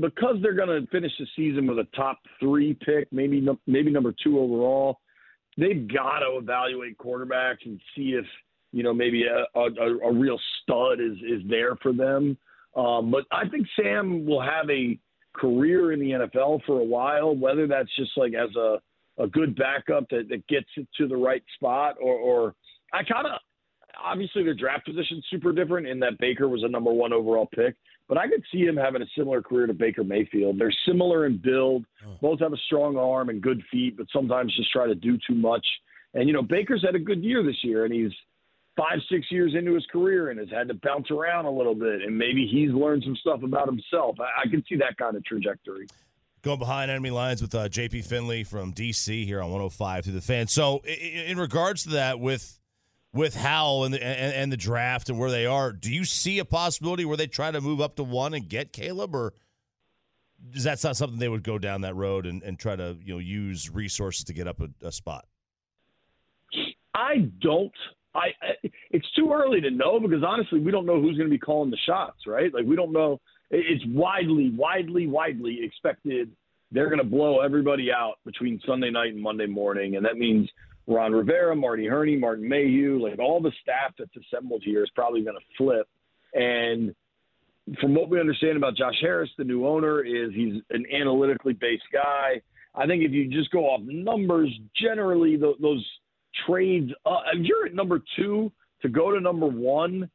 because 0.00 0.36
they're 0.42 0.54
going 0.54 0.68
to 0.68 0.86
finish 0.88 1.12
the 1.18 1.26
season 1.36 1.66
with 1.66 1.78
a 1.78 1.86
top 1.94 2.18
three 2.40 2.74
pick, 2.74 3.12
maybe 3.12 3.46
maybe 3.66 3.90
number 3.90 4.14
two 4.22 4.38
overall. 4.38 5.00
They've 5.56 5.86
got 5.88 6.20
to 6.20 6.38
evaluate 6.38 6.98
quarterbacks 6.98 7.64
and 7.64 7.80
see 7.94 8.10
if 8.10 8.24
you 8.72 8.82
know 8.82 8.92
maybe 8.92 9.24
a, 9.24 9.58
a, 9.58 9.70
a 10.08 10.12
real 10.12 10.38
stud 10.62 11.00
is 11.00 11.16
is 11.18 11.42
there 11.48 11.76
for 11.76 11.92
them. 11.92 12.36
Um, 12.76 13.10
but 13.10 13.24
I 13.32 13.48
think 13.48 13.66
Sam 13.80 14.26
will 14.26 14.42
have 14.42 14.68
a 14.70 14.98
career 15.34 15.92
in 15.92 16.00
the 16.00 16.10
NFL 16.10 16.64
for 16.64 16.80
a 16.80 16.84
while, 16.84 17.34
whether 17.34 17.66
that's 17.66 17.94
just 17.96 18.12
like 18.16 18.34
as 18.34 18.54
a, 18.56 18.78
a 19.18 19.26
good 19.26 19.56
backup 19.56 20.08
that, 20.10 20.28
that 20.28 20.46
gets 20.46 20.66
it 20.76 20.86
to 20.98 21.08
the 21.08 21.16
right 21.16 21.42
spot 21.54 21.96
or, 22.00 22.14
or 22.14 22.54
I 22.92 23.02
kind 23.02 23.26
of 23.26 23.32
obviously 24.02 24.42
their 24.44 24.54
draft 24.54 24.86
position 24.86 25.22
super 25.30 25.52
different 25.52 25.86
in 25.86 25.98
that 26.00 26.18
Baker 26.18 26.48
was 26.48 26.62
a 26.64 26.68
number 26.68 26.92
one 26.92 27.12
overall 27.12 27.48
pick, 27.54 27.76
but 28.08 28.18
I 28.18 28.28
could 28.28 28.42
see 28.52 28.60
him 28.60 28.76
having 28.76 29.02
a 29.02 29.06
similar 29.16 29.42
career 29.42 29.66
to 29.66 29.74
Baker 29.74 30.04
Mayfield. 30.04 30.58
They're 30.58 30.72
similar 30.86 31.26
in 31.26 31.38
build, 31.38 31.86
both 32.20 32.40
have 32.40 32.52
a 32.52 32.58
strong 32.66 32.96
arm 32.96 33.30
and 33.30 33.40
good 33.40 33.62
feet, 33.70 33.96
but 33.96 34.06
sometimes 34.12 34.54
just 34.54 34.70
try 34.70 34.86
to 34.86 34.94
do 34.94 35.18
too 35.26 35.34
much. 35.34 35.66
And 36.14 36.28
you 36.28 36.34
know, 36.34 36.42
Baker's 36.42 36.84
had 36.84 36.94
a 36.94 37.00
good 37.00 37.22
year 37.22 37.42
this 37.42 37.62
year, 37.62 37.84
and 37.84 37.92
he's 37.92 38.12
five, 38.76 38.98
six 39.10 39.26
years 39.30 39.54
into 39.56 39.74
his 39.74 39.86
career 39.86 40.30
and 40.30 40.38
has 40.38 40.50
had 40.50 40.68
to 40.68 40.74
bounce 40.74 41.10
around 41.10 41.46
a 41.46 41.50
little 41.50 41.74
bit, 41.74 42.02
and 42.02 42.16
maybe 42.16 42.46
he's 42.46 42.70
learned 42.70 43.02
some 43.04 43.16
stuff 43.16 43.42
about 43.42 43.66
himself. 43.66 44.16
I, 44.20 44.42
I 44.44 44.50
can 44.50 44.62
see 44.68 44.76
that 44.76 44.96
kind 44.98 45.16
of 45.16 45.24
trajectory. 45.24 45.86
Going 46.42 46.58
behind 46.58 46.90
enemy 46.90 47.10
lines 47.10 47.42
with 47.42 47.54
uh, 47.54 47.68
JP 47.68 48.04
Finlay 48.04 48.44
from 48.44 48.72
DC 48.72 49.24
here 49.24 49.40
on 49.40 49.50
105 49.50 50.04
through 50.04 50.12
the 50.12 50.20
fan. 50.20 50.46
So, 50.46 50.80
in, 50.84 51.30
in 51.30 51.38
regards 51.38 51.84
to 51.84 51.90
that, 51.90 52.20
with 52.20 52.60
with 53.12 53.34
Howell 53.34 53.84
and 53.84 53.94
the, 53.94 54.04
and, 54.04 54.34
and 54.34 54.52
the 54.52 54.58
draft 54.58 55.08
and 55.08 55.18
where 55.18 55.30
they 55.30 55.46
are, 55.46 55.72
do 55.72 55.92
you 55.92 56.04
see 56.04 56.38
a 56.38 56.44
possibility 56.44 57.06
where 57.06 57.16
they 57.16 57.26
try 57.26 57.50
to 57.50 57.62
move 57.62 57.80
up 57.80 57.96
to 57.96 58.04
one 58.04 58.34
and 58.34 58.46
get 58.46 58.72
Caleb, 58.72 59.14
or 59.14 59.32
is 60.54 60.64
that 60.64 60.82
not 60.84 60.96
something 60.96 61.18
they 61.18 61.28
would 61.28 61.42
go 61.42 61.58
down 61.58 61.80
that 61.80 61.96
road 61.96 62.26
and, 62.26 62.42
and 62.42 62.58
try 62.58 62.76
to 62.76 62.96
you 63.02 63.14
know 63.14 63.18
use 63.18 63.70
resources 63.70 64.24
to 64.24 64.34
get 64.34 64.46
up 64.46 64.60
a, 64.60 64.68
a 64.86 64.92
spot? 64.92 65.24
I 66.94 67.30
don't. 67.40 67.72
I, 68.16 68.28
I 68.42 68.70
it's 68.90 69.10
too 69.12 69.32
early 69.32 69.60
to 69.60 69.70
know 69.70 70.00
because 70.00 70.24
honestly, 70.26 70.60
we 70.60 70.70
don't 70.70 70.86
know 70.86 71.00
who's 71.00 71.16
going 71.16 71.28
to 71.28 71.34
be 71.34 71.38
calling 71.38 71.70
the 71.70 71.78
shots, 71.86 72.26
right? 72.26 72.52
Like 72.52 72.64
we 72.64 72.76
don't 72.76 72.92
know. 72.92 73.20
It's 73.50 73.84
widely, 73.86 74.50
widely, 74.56 75.06
widely 75.06 75.60
expected 75.62 76.30
they're 76.72 76.88
going 76.88 76.98
to 76.98 77.04
blow 77.04 77.40
everybody 77.40 77.92
out 77.92 78.14
between 78.24 78.60
Sunday 78.66 78.90
night 78.90 79.12
and 79.12 79.22
Monday 79.22 79.46
morning, 79.46 79.96
and 79.96 80.04
that 80.04 80.16
means 80.16 80.48
Ron 80.86 81.12
Rivera, 81.12 81.54
Marty 81.54 81.86
Hurney, 81.86 82.16
Martin 82.16 82.48
Mayhew, 82.48 83.02
like 83.02 83.18
all 83.18 83.40
the 83.40 83.52
staff 83.62 83.94
that's 83.98 84.10
assembled 84.16 84.62
here 84.64 84.82
is 84.82 84.90
probably 84.94 85.22
going 85.22 85.36
to 85.36 85.56
flip. 85.56 85.88
And 86.34 86.94
from 87.80 87.94
what 87.94 88.08
we 88.08 88.20
understand 88.20 88.56
about 88.56 88.76
Josh 88.76 88.96
Harris, 89.00 89.30
the 89.38 89.44
new 89.44 89.66
owner, 89.66 90.02
is 90.04 90.30
he's 90.34 90.62
an 90.70 90.84
analytically 90.92 91.54
based 91.54 91.84
guy. 91.92 92.40
I 92.74 92.86
think 92.86 93.02
if 93.02 93.12
you 93.12 93.28
just 93.28 93.50
go 93.50 93.64
off 93.64 93.80
numbers, 93.82 94.52
generally 94.80 95.36
the, 95.36 95.54
those 95.60 95.84
trades, 96.46 96.90
uh, 97.04 97.20
if 97.34 97.44
you're 97.44 97.66
at 97.66 97.74
number 97.74 98.02
two 98.16 98.50
to 98.82 98.88
go 98.88 99.12
to 99.12 99.20
number 99.20 99.46
one, 99.46 100.10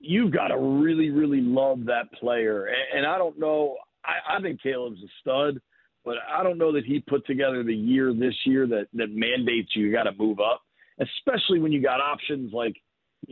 you've 0.00 0.32
got 0.32 0.48
to 0.48 0.58
really, 0.58 1.10
really 1.10 1.40
love 1.40 1.84
that 1.86 2.12
player. 2.12 2.66
And, 2.66 2.98
and 2.98 3.06
I 3.06 3.18
don't 3.18 3.38
know. 3.38 3.76
I, 4.04 4.36
I 4.36 4.42
think 4.42 4.60
Caleb's 4.62 4.98
a 5.02 5.08
stud 5.20 5.60
but 6.04 6.16
I 6.28 6.42
don't 6.42 6.58
know 6.58 6.72
that 6.72 6.84
he 6.84 7.00
put 7.00 7.26
together 7.26 7.62
the 7.62 7.74
year 7.74 8.12
this 8.12 8.34
year 8.44 8.66
that 8.66 8.88
that 8.94 9.10
mandates 9.10 9.70
you 9.74 9.92
got 9.92 10.04
to 10.04 10.12
move 10.18 10.40
up, 10.40 10.62
especially 10.98 11.60
when 11.60 11.72
you 11.72 11.82
got 11.82 12.00
options 12.00 12.52
like. 12.52 12.76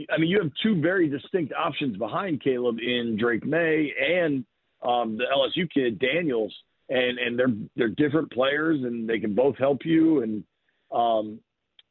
I 0.08 0.18
mean, 0.18 0.30
you 0.30 0.40
have 0.40 0.52
two 0.62 0.80
very 0.80 1.08
distinct 1.08 1.52
options 1.52 1.96
behind 1.96 2.40
Caleb 2.44 2.78
in 2.78 3.16
Drake 3.18 3.44
Maye 3.44 3.92
and 4.00 4.44
um, 4.84 5.18
the 5.18 5.24
LSU 5.24 5.68
kid 5.68 5.98
Daniels, 5.98 6.54
and 6.88 7.18
and 7.18 7.36
they're 7.36 7.54
they're 7.74 7.88
different 7.88 8.30
players 8.30 8.80
and 8.84 9.08
they 9.08 9.18
can 9.18 9.34
both 9.34 9.56
help 9.56 9.80
you. 9.84 10.22
And 10.22 10.44
um, 10.92 11.40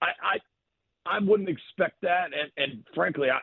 I, 0.01 0.07
I 0.21 0.37
I 1.05 1.19
wouldn't 1.19 1.49
expect 1.49 2.01
that. 2.01 2.25
And, 2.25 2.51
and 2.57 2.83
frankly, 2.93 3.29
I, 3.29 3.39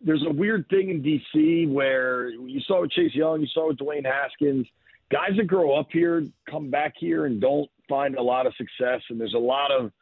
there's 0.00 0.24
a 0.26 0.32
weird 0.32 0.66
thing 0.68 0.90
in 0.90 1.02
DC 1.02 1.70
where 1.70 2.30
you 2.30 2.60
saw 2.60 2.82
with 2.82 2.90
Chase 2.92 3.14
Young, 3.14 3.40
you 3.40 3.46
saw 3.48 3.68
with 3.68 3.78
Dwayne 3.78 4.04
Haskins 4.04 4.66
guys 5.10 5.36
that 5.36 5.46
grow 5.46 5.78
up 5.78 5.88
here 5.92 6.26
come 6.50 6.70
back 6.70 6.94
here 6.98 7.26
and 7.26 7.40
don't 7.40 7.70
find 7.88 8.16
a 8.16 8.22
lot 8.22 8.46
of 8.46 8.54
success. 8.56 9.00
And 9.08 9.20
there's 9.20 9.34
a 9.34 9.38
lot 9.38 9.70
of, 9.70 9.92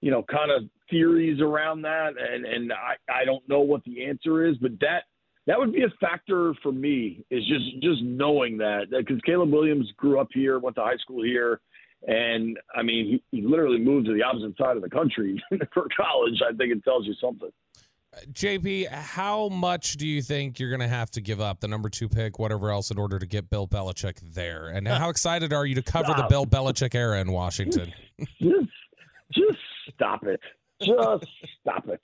you 0.00 0.10
know, 0.10 0.22
kind 0.22 0.50
of 0.50 0.64
theories 0.88 1.40
around 1.40 1.82
that. 1.82 2.14
And, 2.18 2.44
and 2.44 2.72
I, 2.72 2.96
I 3.12 3.24
don't 3.24 3.46
know 3.48 3.60
what 3.60 3.84
the 3.84 4.04
answer 4.04 4.46
is, 4.46 4.56
but 4.56 4.72
that, 4.80 5.04
that 5.46 5.58
would 5.58 5.72
be 5.72 5.84
a 5.84 5.90
factor 6.00 6.54
for 6.62 6.72
me 6.72 7.24
is 7.30 7.46
just, 7.46 7.80
just 7.80 8.02
knowing 8.02 8.58
that 8.58 8.90
because 8.90 9.20
Caleb 9.24 9.52
Williams 9.52 9.90
grew 9.96 10.20
up 10.20 10.28
here, 10.32 10.58
went 10.58 10.76
to 10.76 10.82
high 10.82 10.96
school 10.96 11.22
here. 11.22 11.60
And 12.06 12.58
I 12.74 12.82
mean, 12.82 13.22
he, 13.30 13.36
he 13.36 13.46
literally 13.46 13.78
moved 13.78 14.06
to 14.06 14.14
the 14.14 14.22
opposite 14.22 14.56
side 14.56 14.76
of 14.76 14.82
the 14.82 14.90
country 14.90 15.42
for 15.74 15.86
college. 15.96 16.40
I 16.42 16.54
think 16.54 16.72
it 16.72 16.82
tells 16.84 17.06
you 17.06 17.14
something. 17.20 17.50
JP, 18.32 18.88
how 18.88 19.48
much 19.48 19.92
do 19.92 20.06
you 20.06 20.20
think 20.20 20.58
you're 20.58 20.70
going 20.70 20.80
to 20.80 20.88
have 20.88 21.10
to 21.12 21.20
give 21.20 21.40
up 21.40 21.60
the 21.60 21.68
number 21.68 21.88
two 21.88 22.08
pick, 22.08 22.38
whatever 22.40 22.70
else, 22.70 22.90
in 22.90 22.98
order 22.98 23.18
to 23.18 23.26
get 23.26 23.48
Bill 23.50 23.68
Belichick 23.68 24.18
there? 24.34 24.68
And 24.68 24.88
how 24.88 25.08
excited 25.10 25.52
are 25.52 25.64
you 25.64 25.76
to 25.76 25.82
cover 25.82 26.12
the 26.14 26.26
Bill 26.28 26.44
Belichick 26.44 26.94
era 26.94 27.20
in 27.20 27.30
Washington? 27.30 27.92
just, 28.40 28.68
just 29.32 29.58
stop 29.94 30.24
it. 30.24 30.40
Just 30.80 31.26
stop 31.60 31.88
it. 31.88 32.00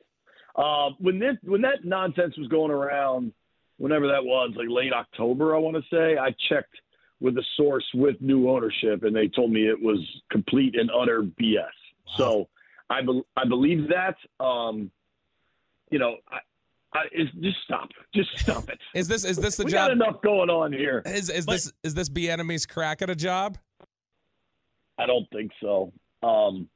Uh, 0.54 0.90
when 0.98 1.18
this, 1.18 1.36
when 1.42 1.62
that 1.62 1.84
nonsense 1.84 2.36
was 2.38 2.46
going 2.48 2.70
around, 2.70 3.32
whenever 3.78 4.06
that 4.06 4.24
was, 4.24 4.52
like 4.56 4.68
late 4.70 4.92
October, 4.92 5.56
I 5.56 5.58
want 5.58 5.76
to 5.76 5.82
say, 5.90 6.16
I 6.16 6.34
checked 6.48 6.76
with 7.20 7.36
a 7.38 7.44
source 7.56 7.86
with 7.94 8.16
new 8.20 8.50
ownership, 8.50 9.04
and 9.04 9.14
they 9.14 9.28
told 9.28 9.50
me 9.50 9.68
it 9.68 9.80
was 9.80 9.98
complete 10.30 10.74
and 10.78 10.90
utter 10.90 11.22
BS. 11.22 11.56
Wow. 11.56 11.68
So 12.16 12.48
I, 12.90 13.02
be- 13.02 13.22
I 13.36 13.46
believe 13.46 13.88
that. 13.88 14.16
Um, 14.44 14.90
you 15.90 15.98
know, 15.98 16.16
I, 16.30 16.38
I, 16.98 17.04
just 17.40 17.56
stop. 17.64 17.88
Just 18.14 18.30
stop 18.38 18.68
it. 18.68 18.78
Is 18.94 19.08
this 19.08 19.24
is 19.24 19.36
this 19.36 19.56
the 19.56 19.64
we 19.64 19.70
job? 19.70 19.88
Got 19.88 19.92
enough 19.92 20.22
going 20.22 20.50
on 20.50 20.72
here. 20.72 21.02
Is 21.04 21.30
is 21.30 21.46
but, 21.46 21.52
this 21.52 21.72
is 21.82 21.94
this 21.94 22.08
Bieniemy's 22.08 22.66
crack 22.66 23.02
at 23.02 23.10
a 23.10 23.14
job? 23.14 23.58
I 24.98 25.06
don't 25.06 25.28
think 25.30 25.52
so. 25.60 25.92
Um, 26.22 26.68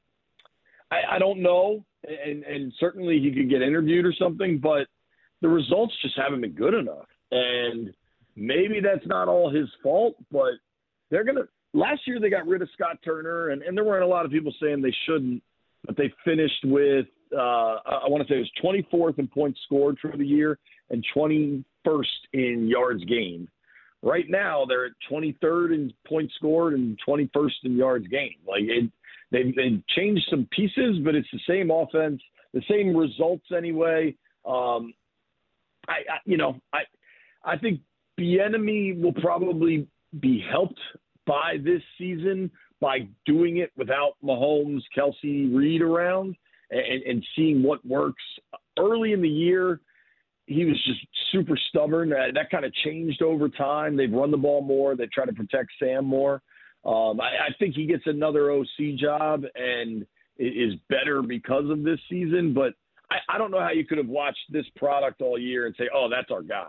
I, 0.91 1.15
I 1.15 1.19
don't 1.19 1.41
know, 1.41 1.83
and 2.07 2.43
and 2.43 2.71
certainly 2.79 3.19
he 3.19 3.31
could 3.31 3.49
get 3.49 3.61
interviewed 3.61 4.05
or 4.05 4.13
something, 4.13 4.59
but 4.59 4.87
the 5.41 5.49
results 5.49 5.93
just 6.01 6.17
haven't 6.17 6.41
been 6.41 6.53
good 6.53 6.73
enough. 6.73 7.07
And 7.31 7.93
maybe 8.35 8.79
that's 8.81 9.05
not 9.07 9.27
all 9.27 9.49
his 9.49 9.67
fault, 9.81 10.15
but 10.31 10.53
they're 11.09 11.23
gonna. 11.23 11.47
Last 11.73 12.01
year 12.05 12.19
they 12.19 12.29
got 12.29 12.47
rid 12.47 12.61
of 12.61 12.69
Scott 12.73 12.97
Turner, 13.03 13.49
and, 13.49 13.61
and 13.61 13.77
there 13.77 13.85
weren't 13.85 14.03
a 14.03 14.07
lot 14.07 14.25
of 14.25 14.31
people 14.31 14.53
saying 14.61 14.81
they 14.81 14.93
shouldn't, 15.05 15.41
but 15.85 15.95
they 15.95 16.11
finished 16.25 16.65
with 16.65 17.05
uh, 17.33 17.77
I 17.85 18.07
want 18.07 18.27
to 18.27 18.31
say 18.31 18.37
it 18.37 18.47
was 18.63 18.85
24th 18.91 19.19
in 19.19 19.27
points 19.27 19.59
scored 19.65 19.97
for 20.01 20.15
the 20.15 20.25
year 20.25 20.59
and 20.89 21.05
21st 21.15 21.63
in 22.33 22.67
yards 22.67 23.03
gained. 23.05 23.47
Right 24.01 24.25
now, 24.27 24.65
they're 24.67 24.87
at 24.87 24.91
23rd 25.09 25.73
in 25.73 25.93
points 26.07 26.33
scored 26.35 26.73
and 26.73 26.99
21st 27.07 27.51
in 27.63 27.77
yards 27.77 28.07
gained. 28.07 28.41
Like 28.47 28.63
it, 28.63 28.91
they 29.31 29.43
they 29.55 29.81
changed 29.95 30.25
some 30.29 30.47
pieces, 30.51 30.97
but 31.03 31.15
it's 31.15 31.27
the 31.31 31.39
same 31.47 31.71
offense, 31.71 32.21
the 32.53 32.63
same 32.69 32.95
results 32.95 33.45
anyway. 33.55 34.15
Um, 34.45 34.93
I, 35.87 35.99
I 36.09 36.17
you 36.25 36.37
know 36.37 36.59
I 36.73 36.79
I 37.45 37.57
think 37.57 37.81
Bieniemy 38.21 39.01
will 39.01 39.13
probably 39.13 39.87
be 40.19 40.43
helped 40.51 40.79
by 41.25 41.55
this 41.63 41.81
season 41.97 42.51
by 42.79 43.07
doing 43.25 43.57
it 43.57 43.71
without 43.77 44.13
Mahomes, 44.23 44.81
Kelce, 44.95 45.55
Reid 45.55 45.81
around 45.81 46.35
and, 46.71 47.03
and 47.03 47.25
seeing 47.35 47.63
what 47.63 47.85
works. 47.85 48.23
Early 48.77 49.13
in 49.13 49.21
the 49.21 49.29
year, 49.29 49.81
he 50.47 50.65
was 50.65 50.75
just 50.85 50.99
super 51.31 51.57
stubborn. 51.69 52.11
Uh, 52.11 52.27
that 52.33 52.49
kind 52.49 52.65
of 52.65 52.73
changed 52.83 53.21
over 53.21 53.49
time. 53.49 53.95
They've 53.95 54.11
run 54.11 54.31
the 54.31 54.37
ball 54.37 54.61
more. 54.61 54.95
They 54.95 55.07
try 55.07 55.25
to 55.25 55.33
protect 55.33 55.69
Sam 55.79 56.05
more. 56.05 56.41
Um, 56.83 57.21
I, 57.21 57.49
I 57.49 57.53
think 57.59 57.75
he 57.75 57.85
gets 57.85 58.03
another 58.07 58.51
OC 58.51 58.95
job 58.99 59.43
and 59.55 60.05
is 60.37 60.73
better 60.89 61.21
because 61.21 61.69
of 61.69 61.83
this 61.83 61.99
season. 62.09 62.53
But 62.53 62.73
I, 63.11 63.35
I 63.35 63.37
don't 63.37 63.51
know 63.51 63.59
how 63.59 63.71
you 63.71 63.85
could 63.85 63.99
have 63.99 64.07
watched 64.07 64.39
this 64.49 64.65
product 64.75 65.21
all 65.21 65.37
year 65.37 65.67
and 65.67 65.75
say, 65.77 65.89
"Oh, 65.93 66.09
that's 66.09 66.31
our 66.31 66.41
guy." 66.41 66.67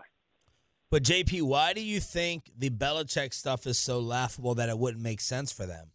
But 0.93 1.01
JP, 1.01 1.41
why 1.41 1.73
do 1.73 1.81
you 1.81 1.99
think 1.99 2.51
the 2.55 2.69
Belichick 2.69 3.33
stuff 3.33 3.65
is 3.65 3.79
so 3.79 3.99
laughable 3.99 4.53
that 4.53 4.69
it 4.69 4.77
wouldn't 4.77 5.01
make 5.01 5.21
sense 5.21 5.51
for 5.51 5.65
them? 5.65 5.87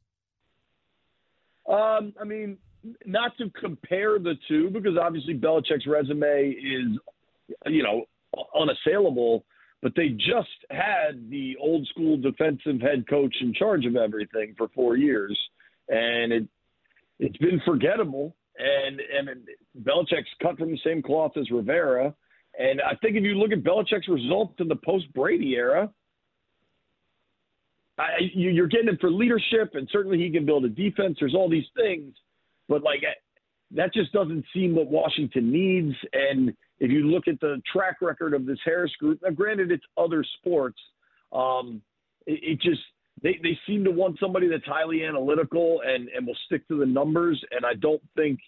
Um, 1.69 2.15
I 2.21 2.25
mean, 2.25 2.59
not 3.07 3.31
to 3.39 3.49
compare 3.51 4.19
the 4.19 4.35
two 4.49 4.71
because 4.71 4.99
obviously 5.01 5.35
Belichick's 5.35 5.87
resume 5.87 6.51
is, 6.51 6.99
you 7.67 7.85
know, 7.85 8.07
unassailable. 8.59 9.45
But 9.83 9.93
they 9.95 10.09
just 10.09 10.49
had 10.69 11.31
the 11.31 11.57
old 11.61 11.87
school 11.87 12.17
defensive 12.17 12.81
head 12.81 13.05
coach 13.09 13.37
in 13.41 13.55
charge 13.55 13.87
of 13.87 13.95
everything 13.95 14.57
for 14.59 14.67
four 14.75 14.97
years, 14.97 15.39
and 15.89 16.33
it 16.33 16.49
it's 17.21 17.37
been 17.37 17.61
forgettable. 17.65 18.35
And 18.59 18.99
and 18.99 19.47
Belichick's 19.81 20.27
cut 20.43 20.59
from 20.59 20.73
the 20.73 20.81
same 20.85 21.03
cloth 21.03 21.37
as 21.37 21.53
Rivera. 21.53 22.17
And 22.59 22.81
I 22.83 22.95
think 22.97 23.17
if 23.17 23.23
you 23.23 23.35
look 23.35 23.53
at 23.53 23.63
Belichick's 23.63 24.09
results 24.09 24.55
in 24.59 24.69
the 24.69 24.77
post 24.77 25.13
Brady 25.15 25.55
era, 25.55 25.91
I, 27.99 28.09
you, 28.35 28.51
you're 28.51 28.69
getting 28.69 28.89
him 28.89 28.99
for 29.01 29.11
leadership, 29.11 29.71
and 29.75 29.89
certainly 29.91 30.19
he 30.19 30.31
can 30.31 30.45
build 30.45 30.65
a 30.65 30.69
defense. 30.69 31.17
There's 31.21 31.35
all 31.35 31.49
these 31.49 31.67
things 31.77 32.15
but 32.69 32.83
like 32.83 33.03
that 33.73 33.93
just 33.93 34.13
doesn't 34.13 34.45
seem 34.55 34.75
what 34.75 34.89
Washington 34.89 35.51
needs. 35.51 35.95
And 36.13 36.51
if 36.79 36.91
you 36.91 37.11
look 37.11 37.29
at 37.29 37.41
the 37.41 37.61
track 37.71 37.97
record 38.01 38.35
of 38.35 38.47
this 38.47 38.59
Harris 38.65 38.93
group, 38.99 39.21
now 39.23 39.31
granted 39.31 39.71
it's 39.71 39.85
other 39.97 40.25
sports, 40.39 40.79
um, 41.33 41.83
it, 42.27 42.41
it 42.43 42.61
just 42.61 42.81
they, 43.23 43.39
they 43.43 43.59
seem 43.67 43.85
to 43.85 43.91
want 43.91 44.19
somebody 44.21 44.49
that's 44.49 44.65
highly 44.65 45.05
analytical 45.05 45.81
and, 45.85 46.09
and 46.09 46.27
will 46.27 46.37
stick 46.47 46.67
to 46.69 46.79
the 46.79 46.87
numbers. 46.87 47.43
And 47.51 47.67
I 47.67 47.75
don't 47.75 48.03
think 48.17 48.39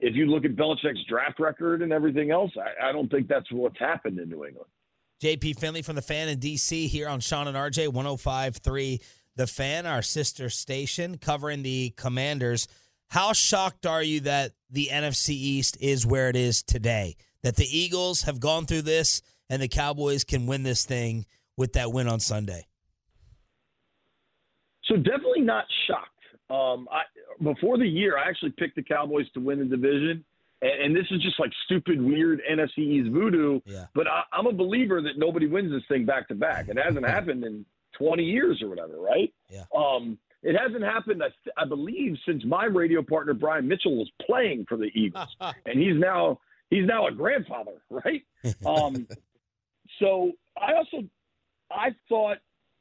if 0.00 0.14
you 0.14 0.26
look 0.26 0.44
at 0.44 0.56
Belichick's 0.56 1.04
draft 1.08 1.40
record 1.40 1.82
and 1.82 1.92
everything 1.92 2.30
else, 2.30 2.50
I, 2.56 2.88
I 2.88 2.92
don't 2.92 3.10
think 3.10 3.28
that's 3.28 3.50
what's 3.50 3.78
happened 3.78 4.18
in 4.18 4.28
New 4.28 4.44
England. 4.44 4.70
JP 5.22 5.58
Finlay 5.58 5.82
from 5.82 5.96
the 5.96 6.02
fan 6.02 6.28
in 6.28 6.38
DC 6.38 6.88
here 6.88 7.08
on 7.08 7.20
Shan 7.20 7.48
and 7.48 7.56
RJ 7.56 7.92
1053 7.92 9.00
The 9.36 9.46
Fan, 9.46 9.86
our 9.86 10.02
sister 10.02 10.48
station, 10.48 11.18
covering 11.18 11.62
the 11.62 11.92
Commanders. 11.96 12.68
How 13.08 13.32
shocked 13.32 13.86
are 13.86 14.02
you 14.02 14.20
that 14.20 14.52
the 14.70 14.88
NFC 14.92 15.30
East 15.30 15.76
is 15.80 16.06
where 16.06 16.28
it 16.28 16.36
is 16.36 16.62
today? 16.62 17.16
That 17.42 17.56
the 17.56 17.66
Eagles 17.66 18.22
have 18.22 18.38
gone 18.38 18.66
through 18.66 18.82
this 18.82 19.22
and 19.50 19.60
the 19.60 19.68
Cowboys 19.68 20.24
can 20.24 20.46
win 20.46 20.62
this 20.62 20.84
thing 20.84 21.26
with 21.56 21.72
that 21.72 21.92
win 21.92 22.06
on 22.06 22.20
Sunday? 22.20 22.66
So 24.84 24.96
definitely 24.96 25.40
not 25.40 25.64
shocked. 25.86 26.17
Um, 26.50 26.88
I, 26.90 27.02
before 27.42 27.78
the 27.78 27.86
year, 27.86 28.16
I 28.16 28.28
actually 28.28 28.52
picked 28.52 28.76
the 28.76 28.82
Cowboys 28.82 29.26
to 29.34 29.40
win 29.40 29.58
the 29.58 29.64
division, 29.64 30.24
and, 30.62 30.82
and 30.82 30.96
this 30.96 31.06
is 31.10 31.22
just 31.22 31.38
like 31.38 31.50
stupid, 31.64 32.00
weird 32.02 32.40
NFC 32.50 32.78
East 32.78 33.10
voodoo. 33.10 33.60
Yeah. 33.64 33.86
But 33.94 34.06
I, 34.06 34.22
I'm 34.32 34.46
a 34.46 34.52
believer 34.52 35.02
that 35.02 35.18
nobody 35.18 35.46
wins 35.46 35.70
this 35.70 35.82
thing 35.88 36.06
back 36.06 36.28
to 36.28 36.34
back. 36.34 36.68
It 36.68 36.78
hasn't 36.78 37.06
happened 37.08 37.44
in 37.44 37.64
20 37.98 38.22
years 38.22 38.62
or 38.62 38.68
whatever, 38.68 38.98
right? 38.98 39.32
Yeah. 39.50 39.64
Um, 39.76 40.18
it 40.42 40.56
hasn't 40.56 40.84
happened, 40.84 41.22
I, 41.22 41.60
I 41.60 41.64
believe, 41.64 42.16
since 42.26 42.44
my 42.44 42.64
radio 42.64 43.02
partner 43.02 43.34
Brian 43.34 43.66
Mitchell 43.66 43.96
was 43.96 44.10
playing 44.24 44.66
for 44.68 44.76
the 44.76 44.90
Eagles, 44.94 45.36
and 45.40 45.80
he's 45.80 45.96
now 45.96 46.38
he's 46.70 46.86
now 46.86 47.08
a 47.08 47.12
grandfather, 47.12 47.82
right? 47.90 48.22
Um, 48.64 49.06
so 49.98 50.32
I 50.56 50.74
also 50.74 51.08
I 51.70 51.94
thought 52.08 52.38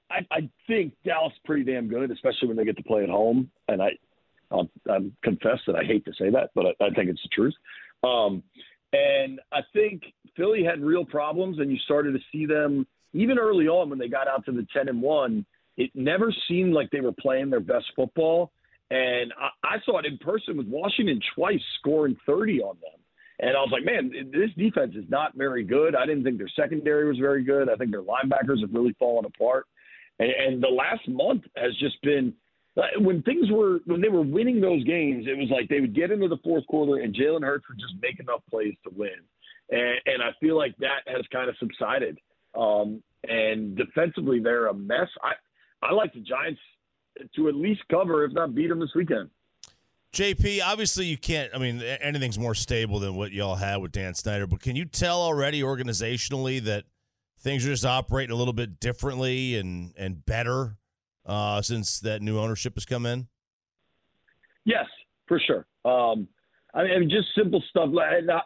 I, 0.10 0.26
I 0.32 0.50
think 0.68 0.94
Dallas 1.06 1.34
pretty 1.46 1.64
damn 1.64 1.88
good, 1.88 2.12
especially 2.12 2.48
when 2.48 2.58
they 2.58 2.66
get 2.66 2.78
to 2.78 2.84
play 2.84 3.04
at 3.04 3.10
home. 3.10 3.50
And 3.68 3.82
I 3.82 3.90
I'll, 4.52 4.70
I'll 4.90 5.10
confess 5.24 5.60
that 5.68 5.76
I 5.76 5.84
hate 5.84 6.06
to 6.06 6.14
say 6.18 6.30
that, 6.30 6.52
but 6.56 6.66
I, 6.66 6.86
I 6.86 6.90
think 6.92 7.10
it's 7.10 7.22
the 7.22 7.30
truth. 7.30 7.54
Um, 8.04 8.44
and 8.94 9.40
I 9.52 9.60
think 9.74 10.04
Philly 10.36 10.64
had 10.64 10.82
real 10.82 11.04
problems, 11.04 11.60
and 11.60 11.72
you 11.72 11.78
started 11.80 12.14
to 12.14 12.20
see 12.32 12.46
them 12.46 12.88
even 13.14 13.38
early 13.38 13.68
on 13.68 13.90
when 13.90 14.00
they 14.00 14.08
got 14.08 14.28
out 14.28 14.46
to 14.46 14.52
the 14.52 14.66
ten 14.74 14.88
and 14.88 15.02
one. 15.02 15.46
It 15.76 15.92
never 15.94 16.34
seemed 16.48 16.74
like 16.74 16.90
they 16.90 17.02
were 17.02 17.12
playing 17.12 17.50
their 17.50 17.60
best 17.60 17.86
football. 17.96 18.52
And 18.90 19.34
I, 19.40 19.50
I 19.64 19.76
saw 19.86 20.00
it 20.00 20.06
in 20.06 20.18
person 20.18 20.58
with 20.58 20.68
Washington 20.68 21.20
twice 21.36 21.60
scoring 21.80 22.16
30 22.26 22.62
on 22.62 22.78
them. 22.82 23.00
And 23.40 23.56
I 23.56 23.60
was 23.60 23.70
like, 23.72 23.86
man, 23.86 24.12
this 24.32 24.50
defense 24.58 24.96
is 24.96 25.06
not 25.10 25.36
very 25.36 25.64
good. 25.64 25.96
I 25.96 26.08
didn't 26.08 26.24
think 26.24 26.40
their 26.40 26.50
secondary 26.56 27.08
was 27.08 27.20
very 27.20 27.44
good. 27.44 27.70
I 27.70 27.76
think 27.76 27.92
their 27.92 28.02
linebackers 28.02 28.62
have 28.62 28.74
really 28.74 28.96
fallen 28.98 29.26
apart. 29.26 29.68
And, 30.20 30.30
and 30.32 30.64
the 30.64 30.70
last 30.70 31.08
month 31.08 31.44
has 31.56 31.76
just 31.78 32.02
been 32.02 32.34
when 33.00 33.24
things 33.24 33.50
were 33.52 33.80
when 33.86 34.02
they 34.02 34.10
were 34.10 34.22
winning 34.22 34.62
those 34.62 34.84
games, 34.84 35.26
it 35.28 35.38
was 35.38 35.50
like 35.50 35.68
they 35.68 35.82
would 35.82 35.96
get 35.96 36.12
into 36.12 36.28
the 36.28 36.38
fourth 36.44 36.66
quarter 36.68 37.02
and 37.02 37.14
Jalen 37.16 37.44
Hurts 37.44 37.68
would 37.70 37.80
just 37.80 37.96
make 38.02 38.20
enough 38.20 38.42
plays 38.50 38.76
to 38.84 38.92
win. 38.96 39.20
And, 39.70 40.00
and 40.06 40.24
I 40.24 40.30
feel 40.40 40.56
like 40.56 40.78
that 40.78 41.02
has 41.08 41.26
kind 41.32 41.50
of 41.50 41.56
subsided. 41.60 42.20
Um, 42.56 43.02
and 43.28 43.76
defensively, 43.76 44.40
they're 44.40 44.68
a 44.68 44.74
mess. 44.74 45.08
I 45.24 45.34
I 45.82 45.94
like 45.94 46.14
the 46.14 46.22
Giants 46.22 46.62
to 47.36 47.48
at 47.50 47.56
least 47.56 47.82
cover, 47.90 48.24
if 48.24 48.34
not 48.34 48.54
beat 48.54 48.68
them 48.68 48.80
this 48.80 48.94
weekend. 48.96 49.30
JP, 50.14 50.62
obviously 50.64 51.06
you 51.06 51.18
can't. 51.18 51.52
I 51.54 51.58
mean, 51.58 51.82
anything's 51.82 52.40
more 52.40 52.56
stable 52.56 53.00
than 53.00 53.16
what 53.16 53.32
y'all 53.32 53.56
had 53.56 53.78
with 53.78 53.92
Dan 53.92 54.14
Snyder. 54.14 54.48
But 54.48 54.62
can 54.62 54.76
you 54.76 54.86
tell 54.86 55.22
already 55.22 55.62
organizationally 55.62 56.62
that 56.64 56.86
things 57.48 57.66
are 57.66 57.70
just 57.70 57.86
operating 57.86 58.34
a 58.34 58.36
little 58.36 58.54
bit 58.54 58.80
differently 58.80 59.56
and 59.56 59.94
and 59.98 60.26
better 60.26 60.78
uh, 61.26 61.62
since 61.62 62.00
that 62.02 62.22
new 62.22 62.38
ownership 62.38 62.74
has 62.76 62.86
come 62.86 63.06
in? 63.06 63.28
Yes, 64.66 64.86
for 65.28 65.40
sure. 65.40 65.66
Um, 65.86 66.28
I 66.74 66.84
mean, 66.84 67.10
just 67.10 67.28
simple 67.36 67.64
stuff 67.70 67.90
like 67.92 68.26
not, 68.26 68.44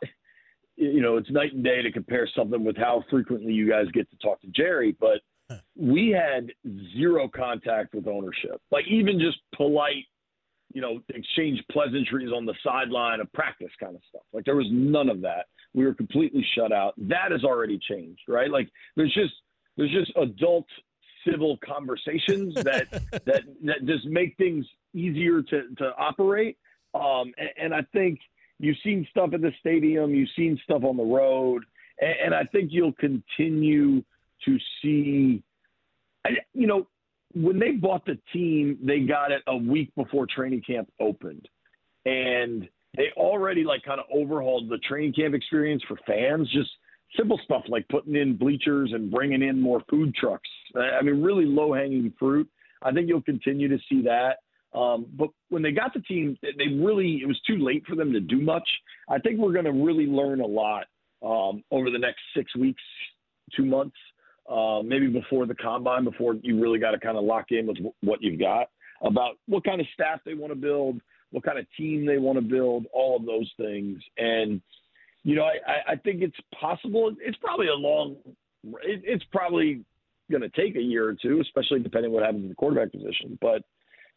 you 0.76 1.02
know, 1.02 1.18
it's 1.18 1.30
night 1.32 1.54
and 1.54 1.64
day 1.64 1.82
to 1.82 1.92
compare 1.92 2.30
something 2.36 2.64
with 2.64 2.78
how 2.78 3.04
frequently 3.10 3.54
you 3.54 3.68
guys 3.68 3.86
get 3.92 4.10
to 4.12 4.18
talk 4.18 4.40
to 4.42 4.48
Jerry, 4.48 4.96
but 5.00 5.22
we 5.76 6.10
had 6.10 6.52
zero 6.96 7.28
contact 7.28 7.96
with 7.96 8.08
ownership. 8.08 8.62
Like 8.72 8.86
even 8.88 9.20
just 9.20 9.40
polite, 9.56 10.06
you 10.74 10.82
know, 10.82 11.02
exchange 11.10 11.60
pleasantries 11.72 12.32
on 12.32 12.46
the 12.46 12.54
sideline 12.64 13.20
of 13.20 13.34
practice 13.34 13.72
kind 13.80 13.96
of 13.96 14.02
stuff. 14.10 14.22
Like 14.32 14.46
there 14.46 14.56
was 14.56 14.68
none 14.72 15.10
of 15.10 15.22
that. 15.22 15.48
We 15.74 15.86
were 15.86 15.94
completely 15.94 16.46
shut 16.56 16.72
out. 16.72 16.94
That 16.98 17.32
has 17.32 17.44
already 17.44 17.80
changed, 17.80 18.22
right? 18.28 18.50
Like 18.50 18.70
there's 18.96 19.14
just 19.14 19.34
there's 19.78 19.92
just 19.92 20.12
adult 20.18 20.66
civil 21.28 21.58
conversations 21.66 22.56
that 22.64 22.88
that 23.26 23.44
that 23.64 23.86
just 23.86 24.06
make 24.06 24.36
things 24.38 24.66
easier 24.94 25.42
to 25.42 25.64
to 25.78 25.92
operate. 25.98 26.58
Um, 26.94 27.34
and, 27.38 27.50
and 27.58 27.74
I 27.74 27.84
think 27.94 28.20
you've 28.60 28.78
seen 28.84 29.08
stuff 29.12 29.32
at 29.34 29.42
the 29.42 29.52
stadium, 29.60 30.14
you've 30.14 30.30
seen 30.36 30.60
stuff 30.64 30.84
on 30.84 30.98
the 30.98 31.04
road, 31.04 31.64
and, 32.00 32.16
and 32.26 32.36
I 32.36 32.44
think 32.44 32.72
you'll 32.72 32.94
continue 32.94 34.04
to 34.46 34.58
see. 34.82 35.44
You 36.54 36.68
know, 36.68 36.88
when 37.34 37.58
they 37.58 37.72
bought 37.72 38.06
the 38.06 38.20
team, 38.32 38.78
they 38.84 39.00
got 39.00 39.32
it 39.32 39.42
a 39.48 39.58
week 39.58 39.92
before 39.96 40.28
training 40.28 40.62
camp 40.62 40.92
opened, 41.00 41.48
and 42.06 42.68
they 42.96 43.08
already 43.16 43.64
like 43.64 43.84
kind 43.84 44.00
of 44.00 44.06
overhauled 44.14 44.70
the 44.70 44.78
training 44.80 45.14
camp 45.14 45.34
experience 45.34 45.84
for 45.88 45.98
fans. 46.06 46.50
Just 46.52 46.70
simple 47.18 47.40
stuff 47.44 47.64
like 47.68 47.88
putting 47.90 48.16
in 48.16 48.38
bleachers 48.38 48.92
and 48.94 49.12
bringing 49.12 49.42
in 49.42 49.60
more 49.60 49.82
food 49.90 50.14
trucks. 50.16 50.50
I 50.76 51.02
mean, 51.02 51.22
really 51.22 51.46
low 51.46 51.74
hanging 51.74 52.14
fruit. 52.20 52.50
I 52.82 52.92
think 52.92 53.08
you'll 53.08 53.22
continue 53.22 53.68
to 53.68 53.78
see 53.90 54.02
that. 54.04 54.38
Um, 54.78 55.06
but 55.18 55.30
when 55.50 55.62
they 55.62 55.72
got 55.72 55.94
the 55.94 56.00
team, 56.00 56.38
they 56.42 56.74
really 56.74 57.20
it 57.22 57.28
was 57.28 57.40
too 57.46 57.58
late 57.58 57.84
for 57.86 57.96
them 57.96 58.14
to 58.14 58.20
do 58.20 58.42
much. 58.42 58.68
I 59.10 59.20
think 59.20 59.40
we're 59.40 59.52
going 59.52 59.66
to 59.66 59.72
really 59.72 60.06
learn 60.06 60.40
a 60.40 60.48
lot 60.48 60.86
um, 61.22 61.64
over 61.72 61.92
the 61.92 62.00
next 62.00 62.22
six 62.36 62.56
weeks, 62.56 62.82
two 63.56 63.66
months, 63.66 63.98
uh, 64.50 64.82
maybe 64.84 65.08
before 65.08 65.46
the 65.46 65.56
combine, 65.56 66.06
before 66.06 66.36
you 66.42 66.62
really 66.62 66.80
got 66.80 66.92
to 66.92 67.00
kind 67.00 67.18
of 67.18 67.24
lock 67.26 67.48
in 67.52 67.68
with 67.68 67.78
what 68.02 68.22
you've 68.22 68.40
got 68.40 68.70
about 69.02 69.36
what 69.48 69.64
kind 69.64 69.82
of 69.82 69.88
staff 69.94 70.20
they 70.26 70.34
want 70.34 70.52
to 70.52 70.56
build, 70.56 71.02
what 71.32 71.44
kind 71.44 71.58
of 71.58 71.66
team 71.78 72.06
they 72.06 72.18
want 72.18 72.38
to 72.38 72.42
build, 72.42 72.86
all 72.94 73.16
of 73.18 73.26
those 73.26 73.50
things. 73.58 74.00
And 74.18 74.62
you 75.24 75.36
know, 75.36 75.44
I, 75.44 75.94
I 75.94 75.96
think 75.98 76.22
it's 76.22 76.38
possible. 76.60 77.14
It's 77.22 77.38
probably 77.38 77.68
a 77.68 77.76
long. 77.76 78.16
It, 78.84 79.02
it's 79.04 79.24
probably 79.32 79.84
going 80.32 80.42
to 80.42 80.50
take 80.50 80.76
a 80.76 80.82
year 80.82 81.08
or 81.08 81.14
two, 81.14 81.42
especially 81.42 81.80
depending 81.80 82.12
what 82.12 82.24
happens 82.24 82.44
in 82.44 82.50
the 82.50 82.56
quarterback 82.56 82.92
position. 82.92 83.38
But 83.42 83.64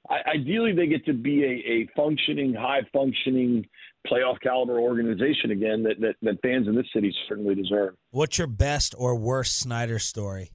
I, 0.09 0.37
ideally, 0.37 0.73
they 0.73 0.87
get 0.87 1.05
to 1.07 1.13
be 1.13 1.45
a, 1.45 1.73
a 1.73 1.89
functioning, 1.97 2.55
high 2.55 2.83
functioning 2.93 3.67
playoff 4.11 4.41
caliber 4.43 4.79
organization 4.79 5.51
again 5.51 5.83
that, 5.83 6.01
that 6.01 6.15
that 6.23 6.41
fans 6.43 6.69
in 6.69 6.75
this 6.75 6.87
city 6.95 7.15
certainly 7.29 7.55
deserve. 7.55 7.95
What's 8.11 8.39
your 8.39 8.47
best 8.47 8.95
or 8.97 9.15
worst 9.15 9.59
Snyder 9.59 9.99
story? 9.99 10.51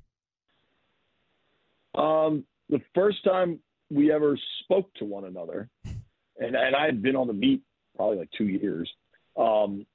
Um, 1.95 2.45
the 2.69 2.81
first 2.93 3.23
time 3.23 3.59
we 3.89 4.11
ever 4.11 4.37
spoke 4.63 4.93
to 4.95 5.05
one 5.05 5.25
another, 5.25 5.69
and 6.39 6.55
and 6.55 6.75
I 6.75 6.85
had 6.85 7.01
been 7.01 7.15
on 7.15 7.27
the 7.27 7.33
beat 7.33 7.63
probably 7.95 8.17
like 8.17 8.31
two 8.37 8.47
years. 8.47 8.89
Um, 9.37 9.85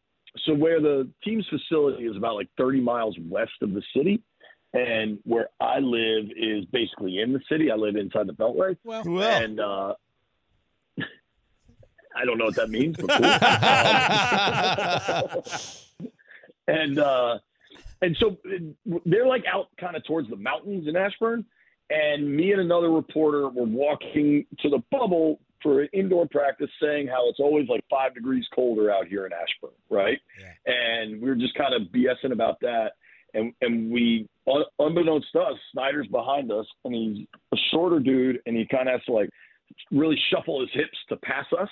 so 0.45 0.55
where 0.55 0.81
the 0.81 1.09
team's 1.25 1.47
facility 1.49 2.05
is 2.05 2.17
about 2.17 2.35
like 2.35 2.49
30 2.59 2.81
miles 2.81 3.17
west 3.29 3.53
of 3.63 3.73
the 3.73 3.83
city, 3.97 4.23
and 4.73 5.19
where 5.25 5.49
I 5.61 5.79
live 5.79 6.27
is 6.37 6.65
basically 6.67 7.21
in 7.21 7.33
the 7.33 7.41
city. 7.49 7.71
I 7.71 7.77
live 7.77 7.97
inside 7.97 8.27
the 8.27 8.33
Beltway, 8.33 8.77
Well, 8.85 9.05
Well, 9.05 9.43
and 9.43 9.61
uh, 9.61 9.95
I 12.17 12.25
don't 12.25 12.39
know 12.39 12.47
what 12.47 12.57
that 12.57 12.71
means. 12.71 12.97
But 12.97 13.11
cool. 15.41 16.11
and 16.67 16.99
uh, 16.99 17.39
and 18.03 18.17
so 18.19 18.37
they're 19.07 19.27
like 19.27 19.45
out 19.51 19.69
kind 19.81 19.97
of 19.97 20.05
towards 20.05 20.29
the 20.29 20.37
mountains 20.37 20.89
in 20.89 20.97
Ashburn, 20.97 21.45
and 21.91 22.37
me 22.37 22.53
and 22.53 22.61
another 22.61 22.91
reporter 22.91 23.49
were 23.49 23.65
walking 23.65 24.47
to 24.61 24.69
the 24.69 24.83
bubble 24.91 25.41
for 25.65 25.81
an 25.81 25.89
indoor 25.93 26.29
practice, 26.29 26.71
saying 26.81 27.09
how 27.09 27.29
it's 27.29 27.41
always 27.41 27.69
like 27.69 27.83
five 27.91 28.15
degrees 28.15 28.45
colder 28.55 28.93
out 28.93 29.09
here 29.09 29.27
in 29.27 29.33
Ashburn, 29.33 29.75
right? 29.91 30.19
Yeah. 30.41 30.73
And 30.73 31.21
we 31.21 31.29
were 31.29 31.35
just 31.35 31.55
kind 31.57 31.75
of 31.75 31.89
BSing 31.89 32.33
about 32.33 32.61
that, 32.61 32.93
and 33.33 33.53
and 33.63 33.91
we, 33.91 34.29
un- 34.47 34.65
unbeknownst 34.79 35.27
to 35.33 35.41
us, 35.41 35.59
Snyder's 35.73 36.07
behind 36.07 36.53
us, 36.53 36.67
and 36.85 36.95
he's 36.95 37.27
a 37.53 37.57
shorter 37.73 37.99
dude, 37.99 38.39
and 38.47 38.57
he 38.57 38.65
kind 38.71 38.89
of 38.89 38.93
has 38.93 39.05
to 39.07 39.13
like 39.13 39.31
really 39.91 40.19
shuffle 40.31 40.61
his 40.61 40.71
hips 40.73 40.97
to 41.09 41.17
pass 41.17 41.47
us. 41.59 41.69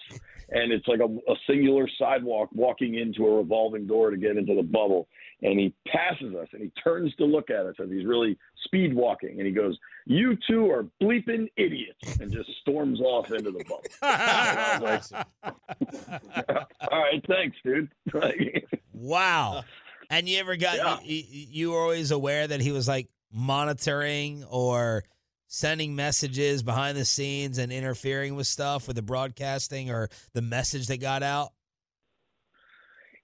And 0.50 0.70
it's 0.72 0.86
like 0.86 1.00
a, 1.00 1.04
a 1.30 1.34
singular 1.46 1.88
sidewalk 1.98 2.50
walking 2.52 2.94
into 2.96 3.26
a 3.26 3.36
revolving 3.38 3.86
door 3.86 4.10
to 4.10 4.16
get 4.16 4.36
into 4.36 4.54
the 4.54 4.62
bubble. 4.62 5.08
And 5.40 5.58
he 5.58 5.74
passes 5.88 6.34
us 6.34 6.46
and 6.52 6.62
he 6.62 6.70
turns 6.84 7.14
to 7.16 7.24
look 7.24 7.50
at 7.50 7.66
us 7.66 7.74
as 7.82 7.88
he's 7.90 8.04
really 8.04 8.38
speed 8.64 8.94
walking. 8.94 9.38
And 9.38 9.46
he 9.46 9.52
goes, 9.52 9.76
You 10.06 10.36
two 10.48 10.70
are 10.70 10.84
bleeping 11.02 11.48
idiots. 11.56 12.18
And 12.20 12.30
just 12.30 12.50
storms 12.60 13.00
off 13.00 13.30
into 13.32 13.50
the 13.50 13.64
bubble. 13.64 13.82
And 14.02 14.60
I 14.60 14.78
was 14.98 15.12
like, 15.12 15.26
All 16.90 17.00
right, 17.00 17.24
thanks, 17.26 17.56
dude. 17.64 17.90
Wow. 18.94 19.64
And 20.10 20.28
you 20.28 20.38
ever 20.38 20.56
got 20.56 20.76
Yeah. 20.76 20.98
you 21.02 21.22
you 21.26 21.70
were 21.72 21.80
always 21.80 22.10
aware 22.10 22.46
that 22.46 22.60
he 22.60 22.70
was 22.70 22.86
like 22.86 23.08
monitoring 23.32 24.44
or 24.44 25.04
sending 25.52 25.94
messages 25.94 26.62
behind 26.62 26.96
the 26.96 27.04
scenes 27.04 27.58
and 27.58 27.70
interfering 27.70 28.34
with 28.34 28.46
stuff 28.46 28.86
with 28.86 28.96
the 28.96 29.02
broadcasting 29.02 29.90
or 29.90 30.08
the 30.32 30.40
message 30.40 30.86
that 30.86 30.98
got 30.98 31.22
out? 31.22 31.50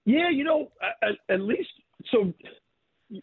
Yeah, 0.05 0.29
you 0.29 0.43
know, 0.43 0.71
at, 1.27 1.41
least 1.41 1.69
so. 2.11 2.31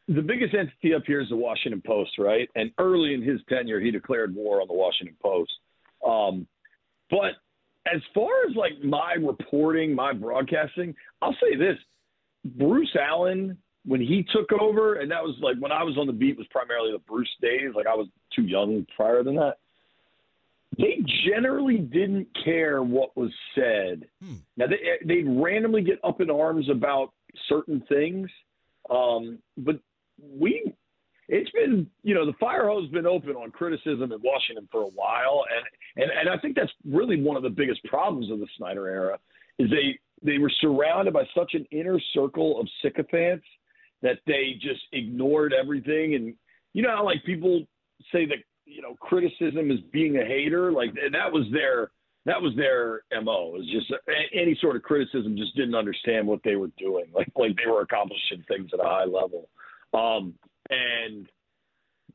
The 0.08 0.22
biggest 0.22 0.52
entity 0.52 0.92
up 0.94 1.04
here 1.06 1.20
is 1.20 1.28
the 1.28 1.36
Washington 1.36 1.80
Post, 1.86 2.18
right? 2.18 2.48
And 2.56 2.72
early 2.78 3.14
in 3.14 3.22
his 3.22 3.38
tenure, 3.48 3.78
he 3.78 3.92
declared 3.92 4.34
war 4.34 4.60
on 4.60 4.66
the 4.66 4.74
Washington 4.74 5.16
Post. 5.22 5.52
Um, 6.04 6.48
but 7.08 7.34
as 7.86 8.00
far 8.12 8.32
as 8.50 8.56
like 8.56 8.82
my 8.82 9.12
reporting, 9.12 9.94
my 9.94 10.12
broadcasting, 10.12 10.96
I'll 11.22 11.36
say 11.40 11.56
this: 11.56 11.78
Bruce 12.44 12.96
Allen, 13.00 13.56
when 13.86 14.00
he 14.00 14.26
took 14.32 14.52
over, 14.60 14.96
and 14.96 15.10
that 15.10 15.22
was 15.22 15.36
like 15.40 15.56
when 15.58 15.72
I 15.72 15.84
was 15.84 15.96
on 15.96 16.06
the 16.06 16.12
beat, 16.12 16.36
was 16.36 16.46
primarily 16.48 16.92
the 16.92 16.98
Bruce 16.98 17.30
days. 17.40 17.70
Like 17.74 17.86
I 17.86 17.94
was 17.94 18.08
too 18.34 18.42
young 18.42 18.86
prior 18.96 19.22
than 19.22 19.36
that. 19.36 19.58
they 20.76 21.04
generally 21.26 21.78
didn't 21.78 22.28
care 22.44 22.82
what 22.82 23.16
was 23.16 23.30
said. 23.54 24.06
Hmm. 24.22 24.34
Now 24.56 24.66
they 24.66 25.04
they'd 25.04 25.28
randomly 25.28 25.82
get 25.82 26.00
up 26.04 26.20
in 26.20 26.30
arms 26.30 26.68
about 26.68 27.12
certain 27.48 27.82
things, 27.88 28.28
um, 28.90 29.38
but 29.56 29.78
we 30.20 30.72
it's 31.28 31.50
been 31.50 31.86
you 32.02 32.14
know 32.14 32.26
the 32.26 32.34
fire 32.40 32.68
hose 32.68 32.84
has 32.84 32.92
been 32.92 33.06
open 33.06 33.36
on 33.36 33.52
criticism 33.52 34.10
in 34.12 34.20
Washington 34.22 34.68
for 34.72 34.82
a 34.82 34.88
while, 34.88 35.44
and 35.54 36.02
and 36.02 36.18
and 36.18 36.28
I 36.28 36.40
think 36.40 36.56
that's 36.56 36.72
really 36.84 37.22
one 37.22 37.36
of 37.36 37.44
the 37.44 37.50
biggest 37.50 37.84
problems 37.84 38.32
of 38.32 38.40
the 38.40 38.48
Snyder 38.56 38.88
era 38.88 39.18
is 39.58 39.70
they 39.70 39.98
they 40.22 40.38
were 40.38 40.50
surrounded 40.60 41.14
by 41.14 41.24
such 41.36 41.54
an 41.54 41.66
inner 41.70 42.00
circle 42.14 42.60
of 42.60 42.66
sycophants 42.82 43.46
that 44.02 44.18
they 44.26 44.54
just 44.60 44.82
ignored 44.92 45.52
everything. 45.52 46.14
And 46.14 46.34
you 46.72 46.82
know 46.82 47.02
like 47.04 47.24
people 47.24 47.64
say 48.12 48.26
that 48.26 48.38
you 48.64 48.82
know 48.82 48.94
criticism 49.00 49.70
is 49.70 49.80
being 49.92 50.16
a 50.18 50.24
hater? 50.24 50.72
Like 50.72 50.94
that 50.94 51.32
was 51.32 51.46
their 51.52 51.90
that 52.26 52.42
was 52.42 52.52
their 52.56 53.02
mo 53.22 53.50
was 53.50 53.64
just 53.70 53.92
any 54.34 54.58
sort 54.60 54.76
of 54.76 54.82
criticism 54.82 55.36
just 55.36 55.54
didn't 55.56 55.76
understand 55.76 56.26
what 56.26 56.40
they 56.44 56.56
were 56.56 56.70
doing. 56.76 57.06
Like 57.14 57.30
like 57.36 57.56
they 57.56 57.70
were 57.70 57.82
accomplishing 57.82 58.44
things 58.48 58.70
at 58.74 58.80
a 58.80 58.88
high 58.88 59.04
level. 59.04 59.48
Um 59.94 60.34
and 60.68 61.28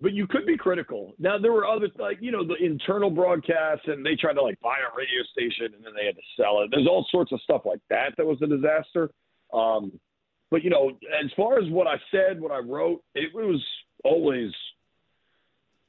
but 0.02 0.14
you 0.14 0.28
could 0.28 0.46
be 0.46 0.58
critical. 0.58 1.14
Now 1.18 1.38
there 1.38 1.54
were 1.54 1.66
other 1.66 1.88
like 1.98 2.18
you 2.20 2.32
know 2.32 2.46
the 2.46 2.56
internal 2.64 3.10
broadcasts 3.10 3.88
and 3.88 4.06
they 4.06 4.16
tried 4.16 4.34
to 4.34 4.42
like 4.42 4.60
buy 4.60 4.76
a 4.80 4.96
radio 4.96 5.24
station 5.32 5.74
and 5.76 5.86
then 5.86 5.94
they 5.96 6.06
had 6.06 6.16
to 6.16 6.22
sell 6.36 6.62
it. 6.62 6.70
There's 6.72 6.88
all 6.88 7.08
sorts 7.10 7.32
of 7.32 7.42
stuff 7.42 7.62
like 7.66 7.82
that 7.90 8.14
that 8.18 8.26
was 8.26 8.42
a 8.42 8.48
disaster. 8.48 9.10
Um 9.54 9.94
but 10.52 10.64
you 10.64 10.70
know 10.70 10.92
as 11.24 11.32
far 11.36 11.58
as 11.58 11.70
what 11.70 11.88
i 11.88 11.96
said 12.12 12.40
what 12.40 12.52
i 12.52 12.60
wrote 12.60 13.02
it 13.16 13.34
was 13.34 13.64
always 14.04 14.52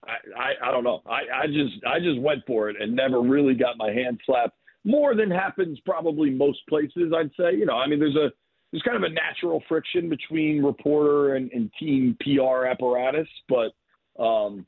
I, 0.05 0.17
I, 0.37 0.69
I 0.69 0.71
don't 0.73 0.85
know. 0.85 1.01
I, 1.07 1.43
I 1.43 1.47
just 1.47 1.85
I 1.87 1.99
just 1.99 2.21
went 2.21 2.45
for 2.47 2.69
it 2.69 2.77
and 2.81 2.95
never 2.95 3.21
really 3.21 3.55
got 3.55 3.79
my 3.79 3.91
hand 3.93 4.21
slapped. 4.27 4.57
More 4.85 5.15
than 5.15 5.31
happens 5.31 5.79
probably 5.85 6.31
most 6.31 6.59
places, 6.69 7.13
I'd 7.17 7.31
say. 7.39 7.57
You 7.57 7.67
know, 7.67 7.77
I 7.77 7.87
mean, 7.87 8.01
there's 8.01 8.17
a 8.17 8.33
there's 8.73 8.83
kind 8.83 8.97
of 8.97 9.05
a 9.05 9.15
natural 9.15 9.63
friction 9.69 10.09
between 10.09 10.63
reporter 10.63 11.35
and, 11.37 11.51
and 11.53 11.71
team 11.79 12.17
PR 12.21 12.67
apparatus, 12.67 13.29
but 13.49 13.73
um, 14.21 14.67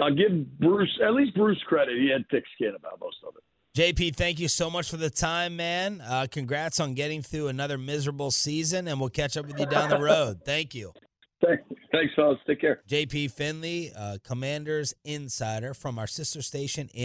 I'll 0.00 0.14
give 0.14 0.58
Bruce 0.58 0.98
at 1.04 1.14
least 1.14 1.36
Bruce 1.36 1.62
credit. 1.66 1.96
He 1.96 2.10
had 2.12 2.28
thick 2.30 2.44
skin 2.56 2.74
about 2.76 3.00
most 3.00 3.18
of 3.26 3.34
it. 3.36 3.42
JP, 3.78 4.16
thank 4.16 4.40
you 4.40 4.48
so 4.48 4.68
much 4.68 4.90
for 4.90 4.96
the 4.96 5.08
time, 5.08 5.54
man. 5.54 6.00
Uh, 6.04 6.26
congrats 6.28 6.80
on 6.80 6.94
getting 6.94 7.22
through 7.22 7.46
another 7.46 7.78
miserable 7.78 8.32
season, 8.32 8.88
and 8.88 8.98
we'll 8.98 9.08
catch 9.08 9.36
up 9.36 9.46
with 9.46 9.56
you 9.60 9.66
down 9.66 9.88
the 9.88 10.00
road. 10.00 10.40
Thank 10.44 10.74
you. 10.74 10.92
Thanks, 11.40 12.12
fellas. 12.16 12.38
Take 12.44 12.60
care. 12.60 12.80
JP 12.88 13.30
Finlay, 13.30 13.92
uh, 13.96 14.16
Commanders 14.24 14.94
Insider 15.04 15.74
from 15.74 15.96
our 15.96 16.08
sister 16.08 16.42
station. 16.42 16.88
In- 16.92 17.04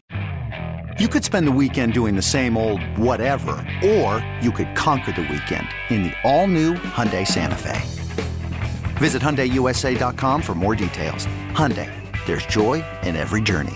You 0.98 1.08
could 1.08 1.24
spend 1.24 1.46
the 1.46 1.52
weekend 1.52 1.94
doing 1.94 2.16
the 2.16 2.24
same 2.24 2.58
old 2.58 2.82
whatever, 2.98 3.52
or 3.86 4.26
you 4.42 4.52
could 4.52 4.76
conquer 4.76 5.12
the 5.12 5.22
weekend 5.22 5.68
in 5.92 6.02
the 6.02 6.14
all-new 6.24 6.74
Hyundai 6.74 7.28
Santa 7.28 7.56
Fe. 7.56 7.82
Visit 8.98 9.22
HyundaiUSA.com 9.22 10.42
for 10.42 10.56
more 10.56 10.74
details. 10.74 11.28
Hyundai, 11.52 11.92
there's 12.26 12.48
joy 12.48 12.84
in 13.04 13.16
every 13.16 13.44
journey. 13.44 13.76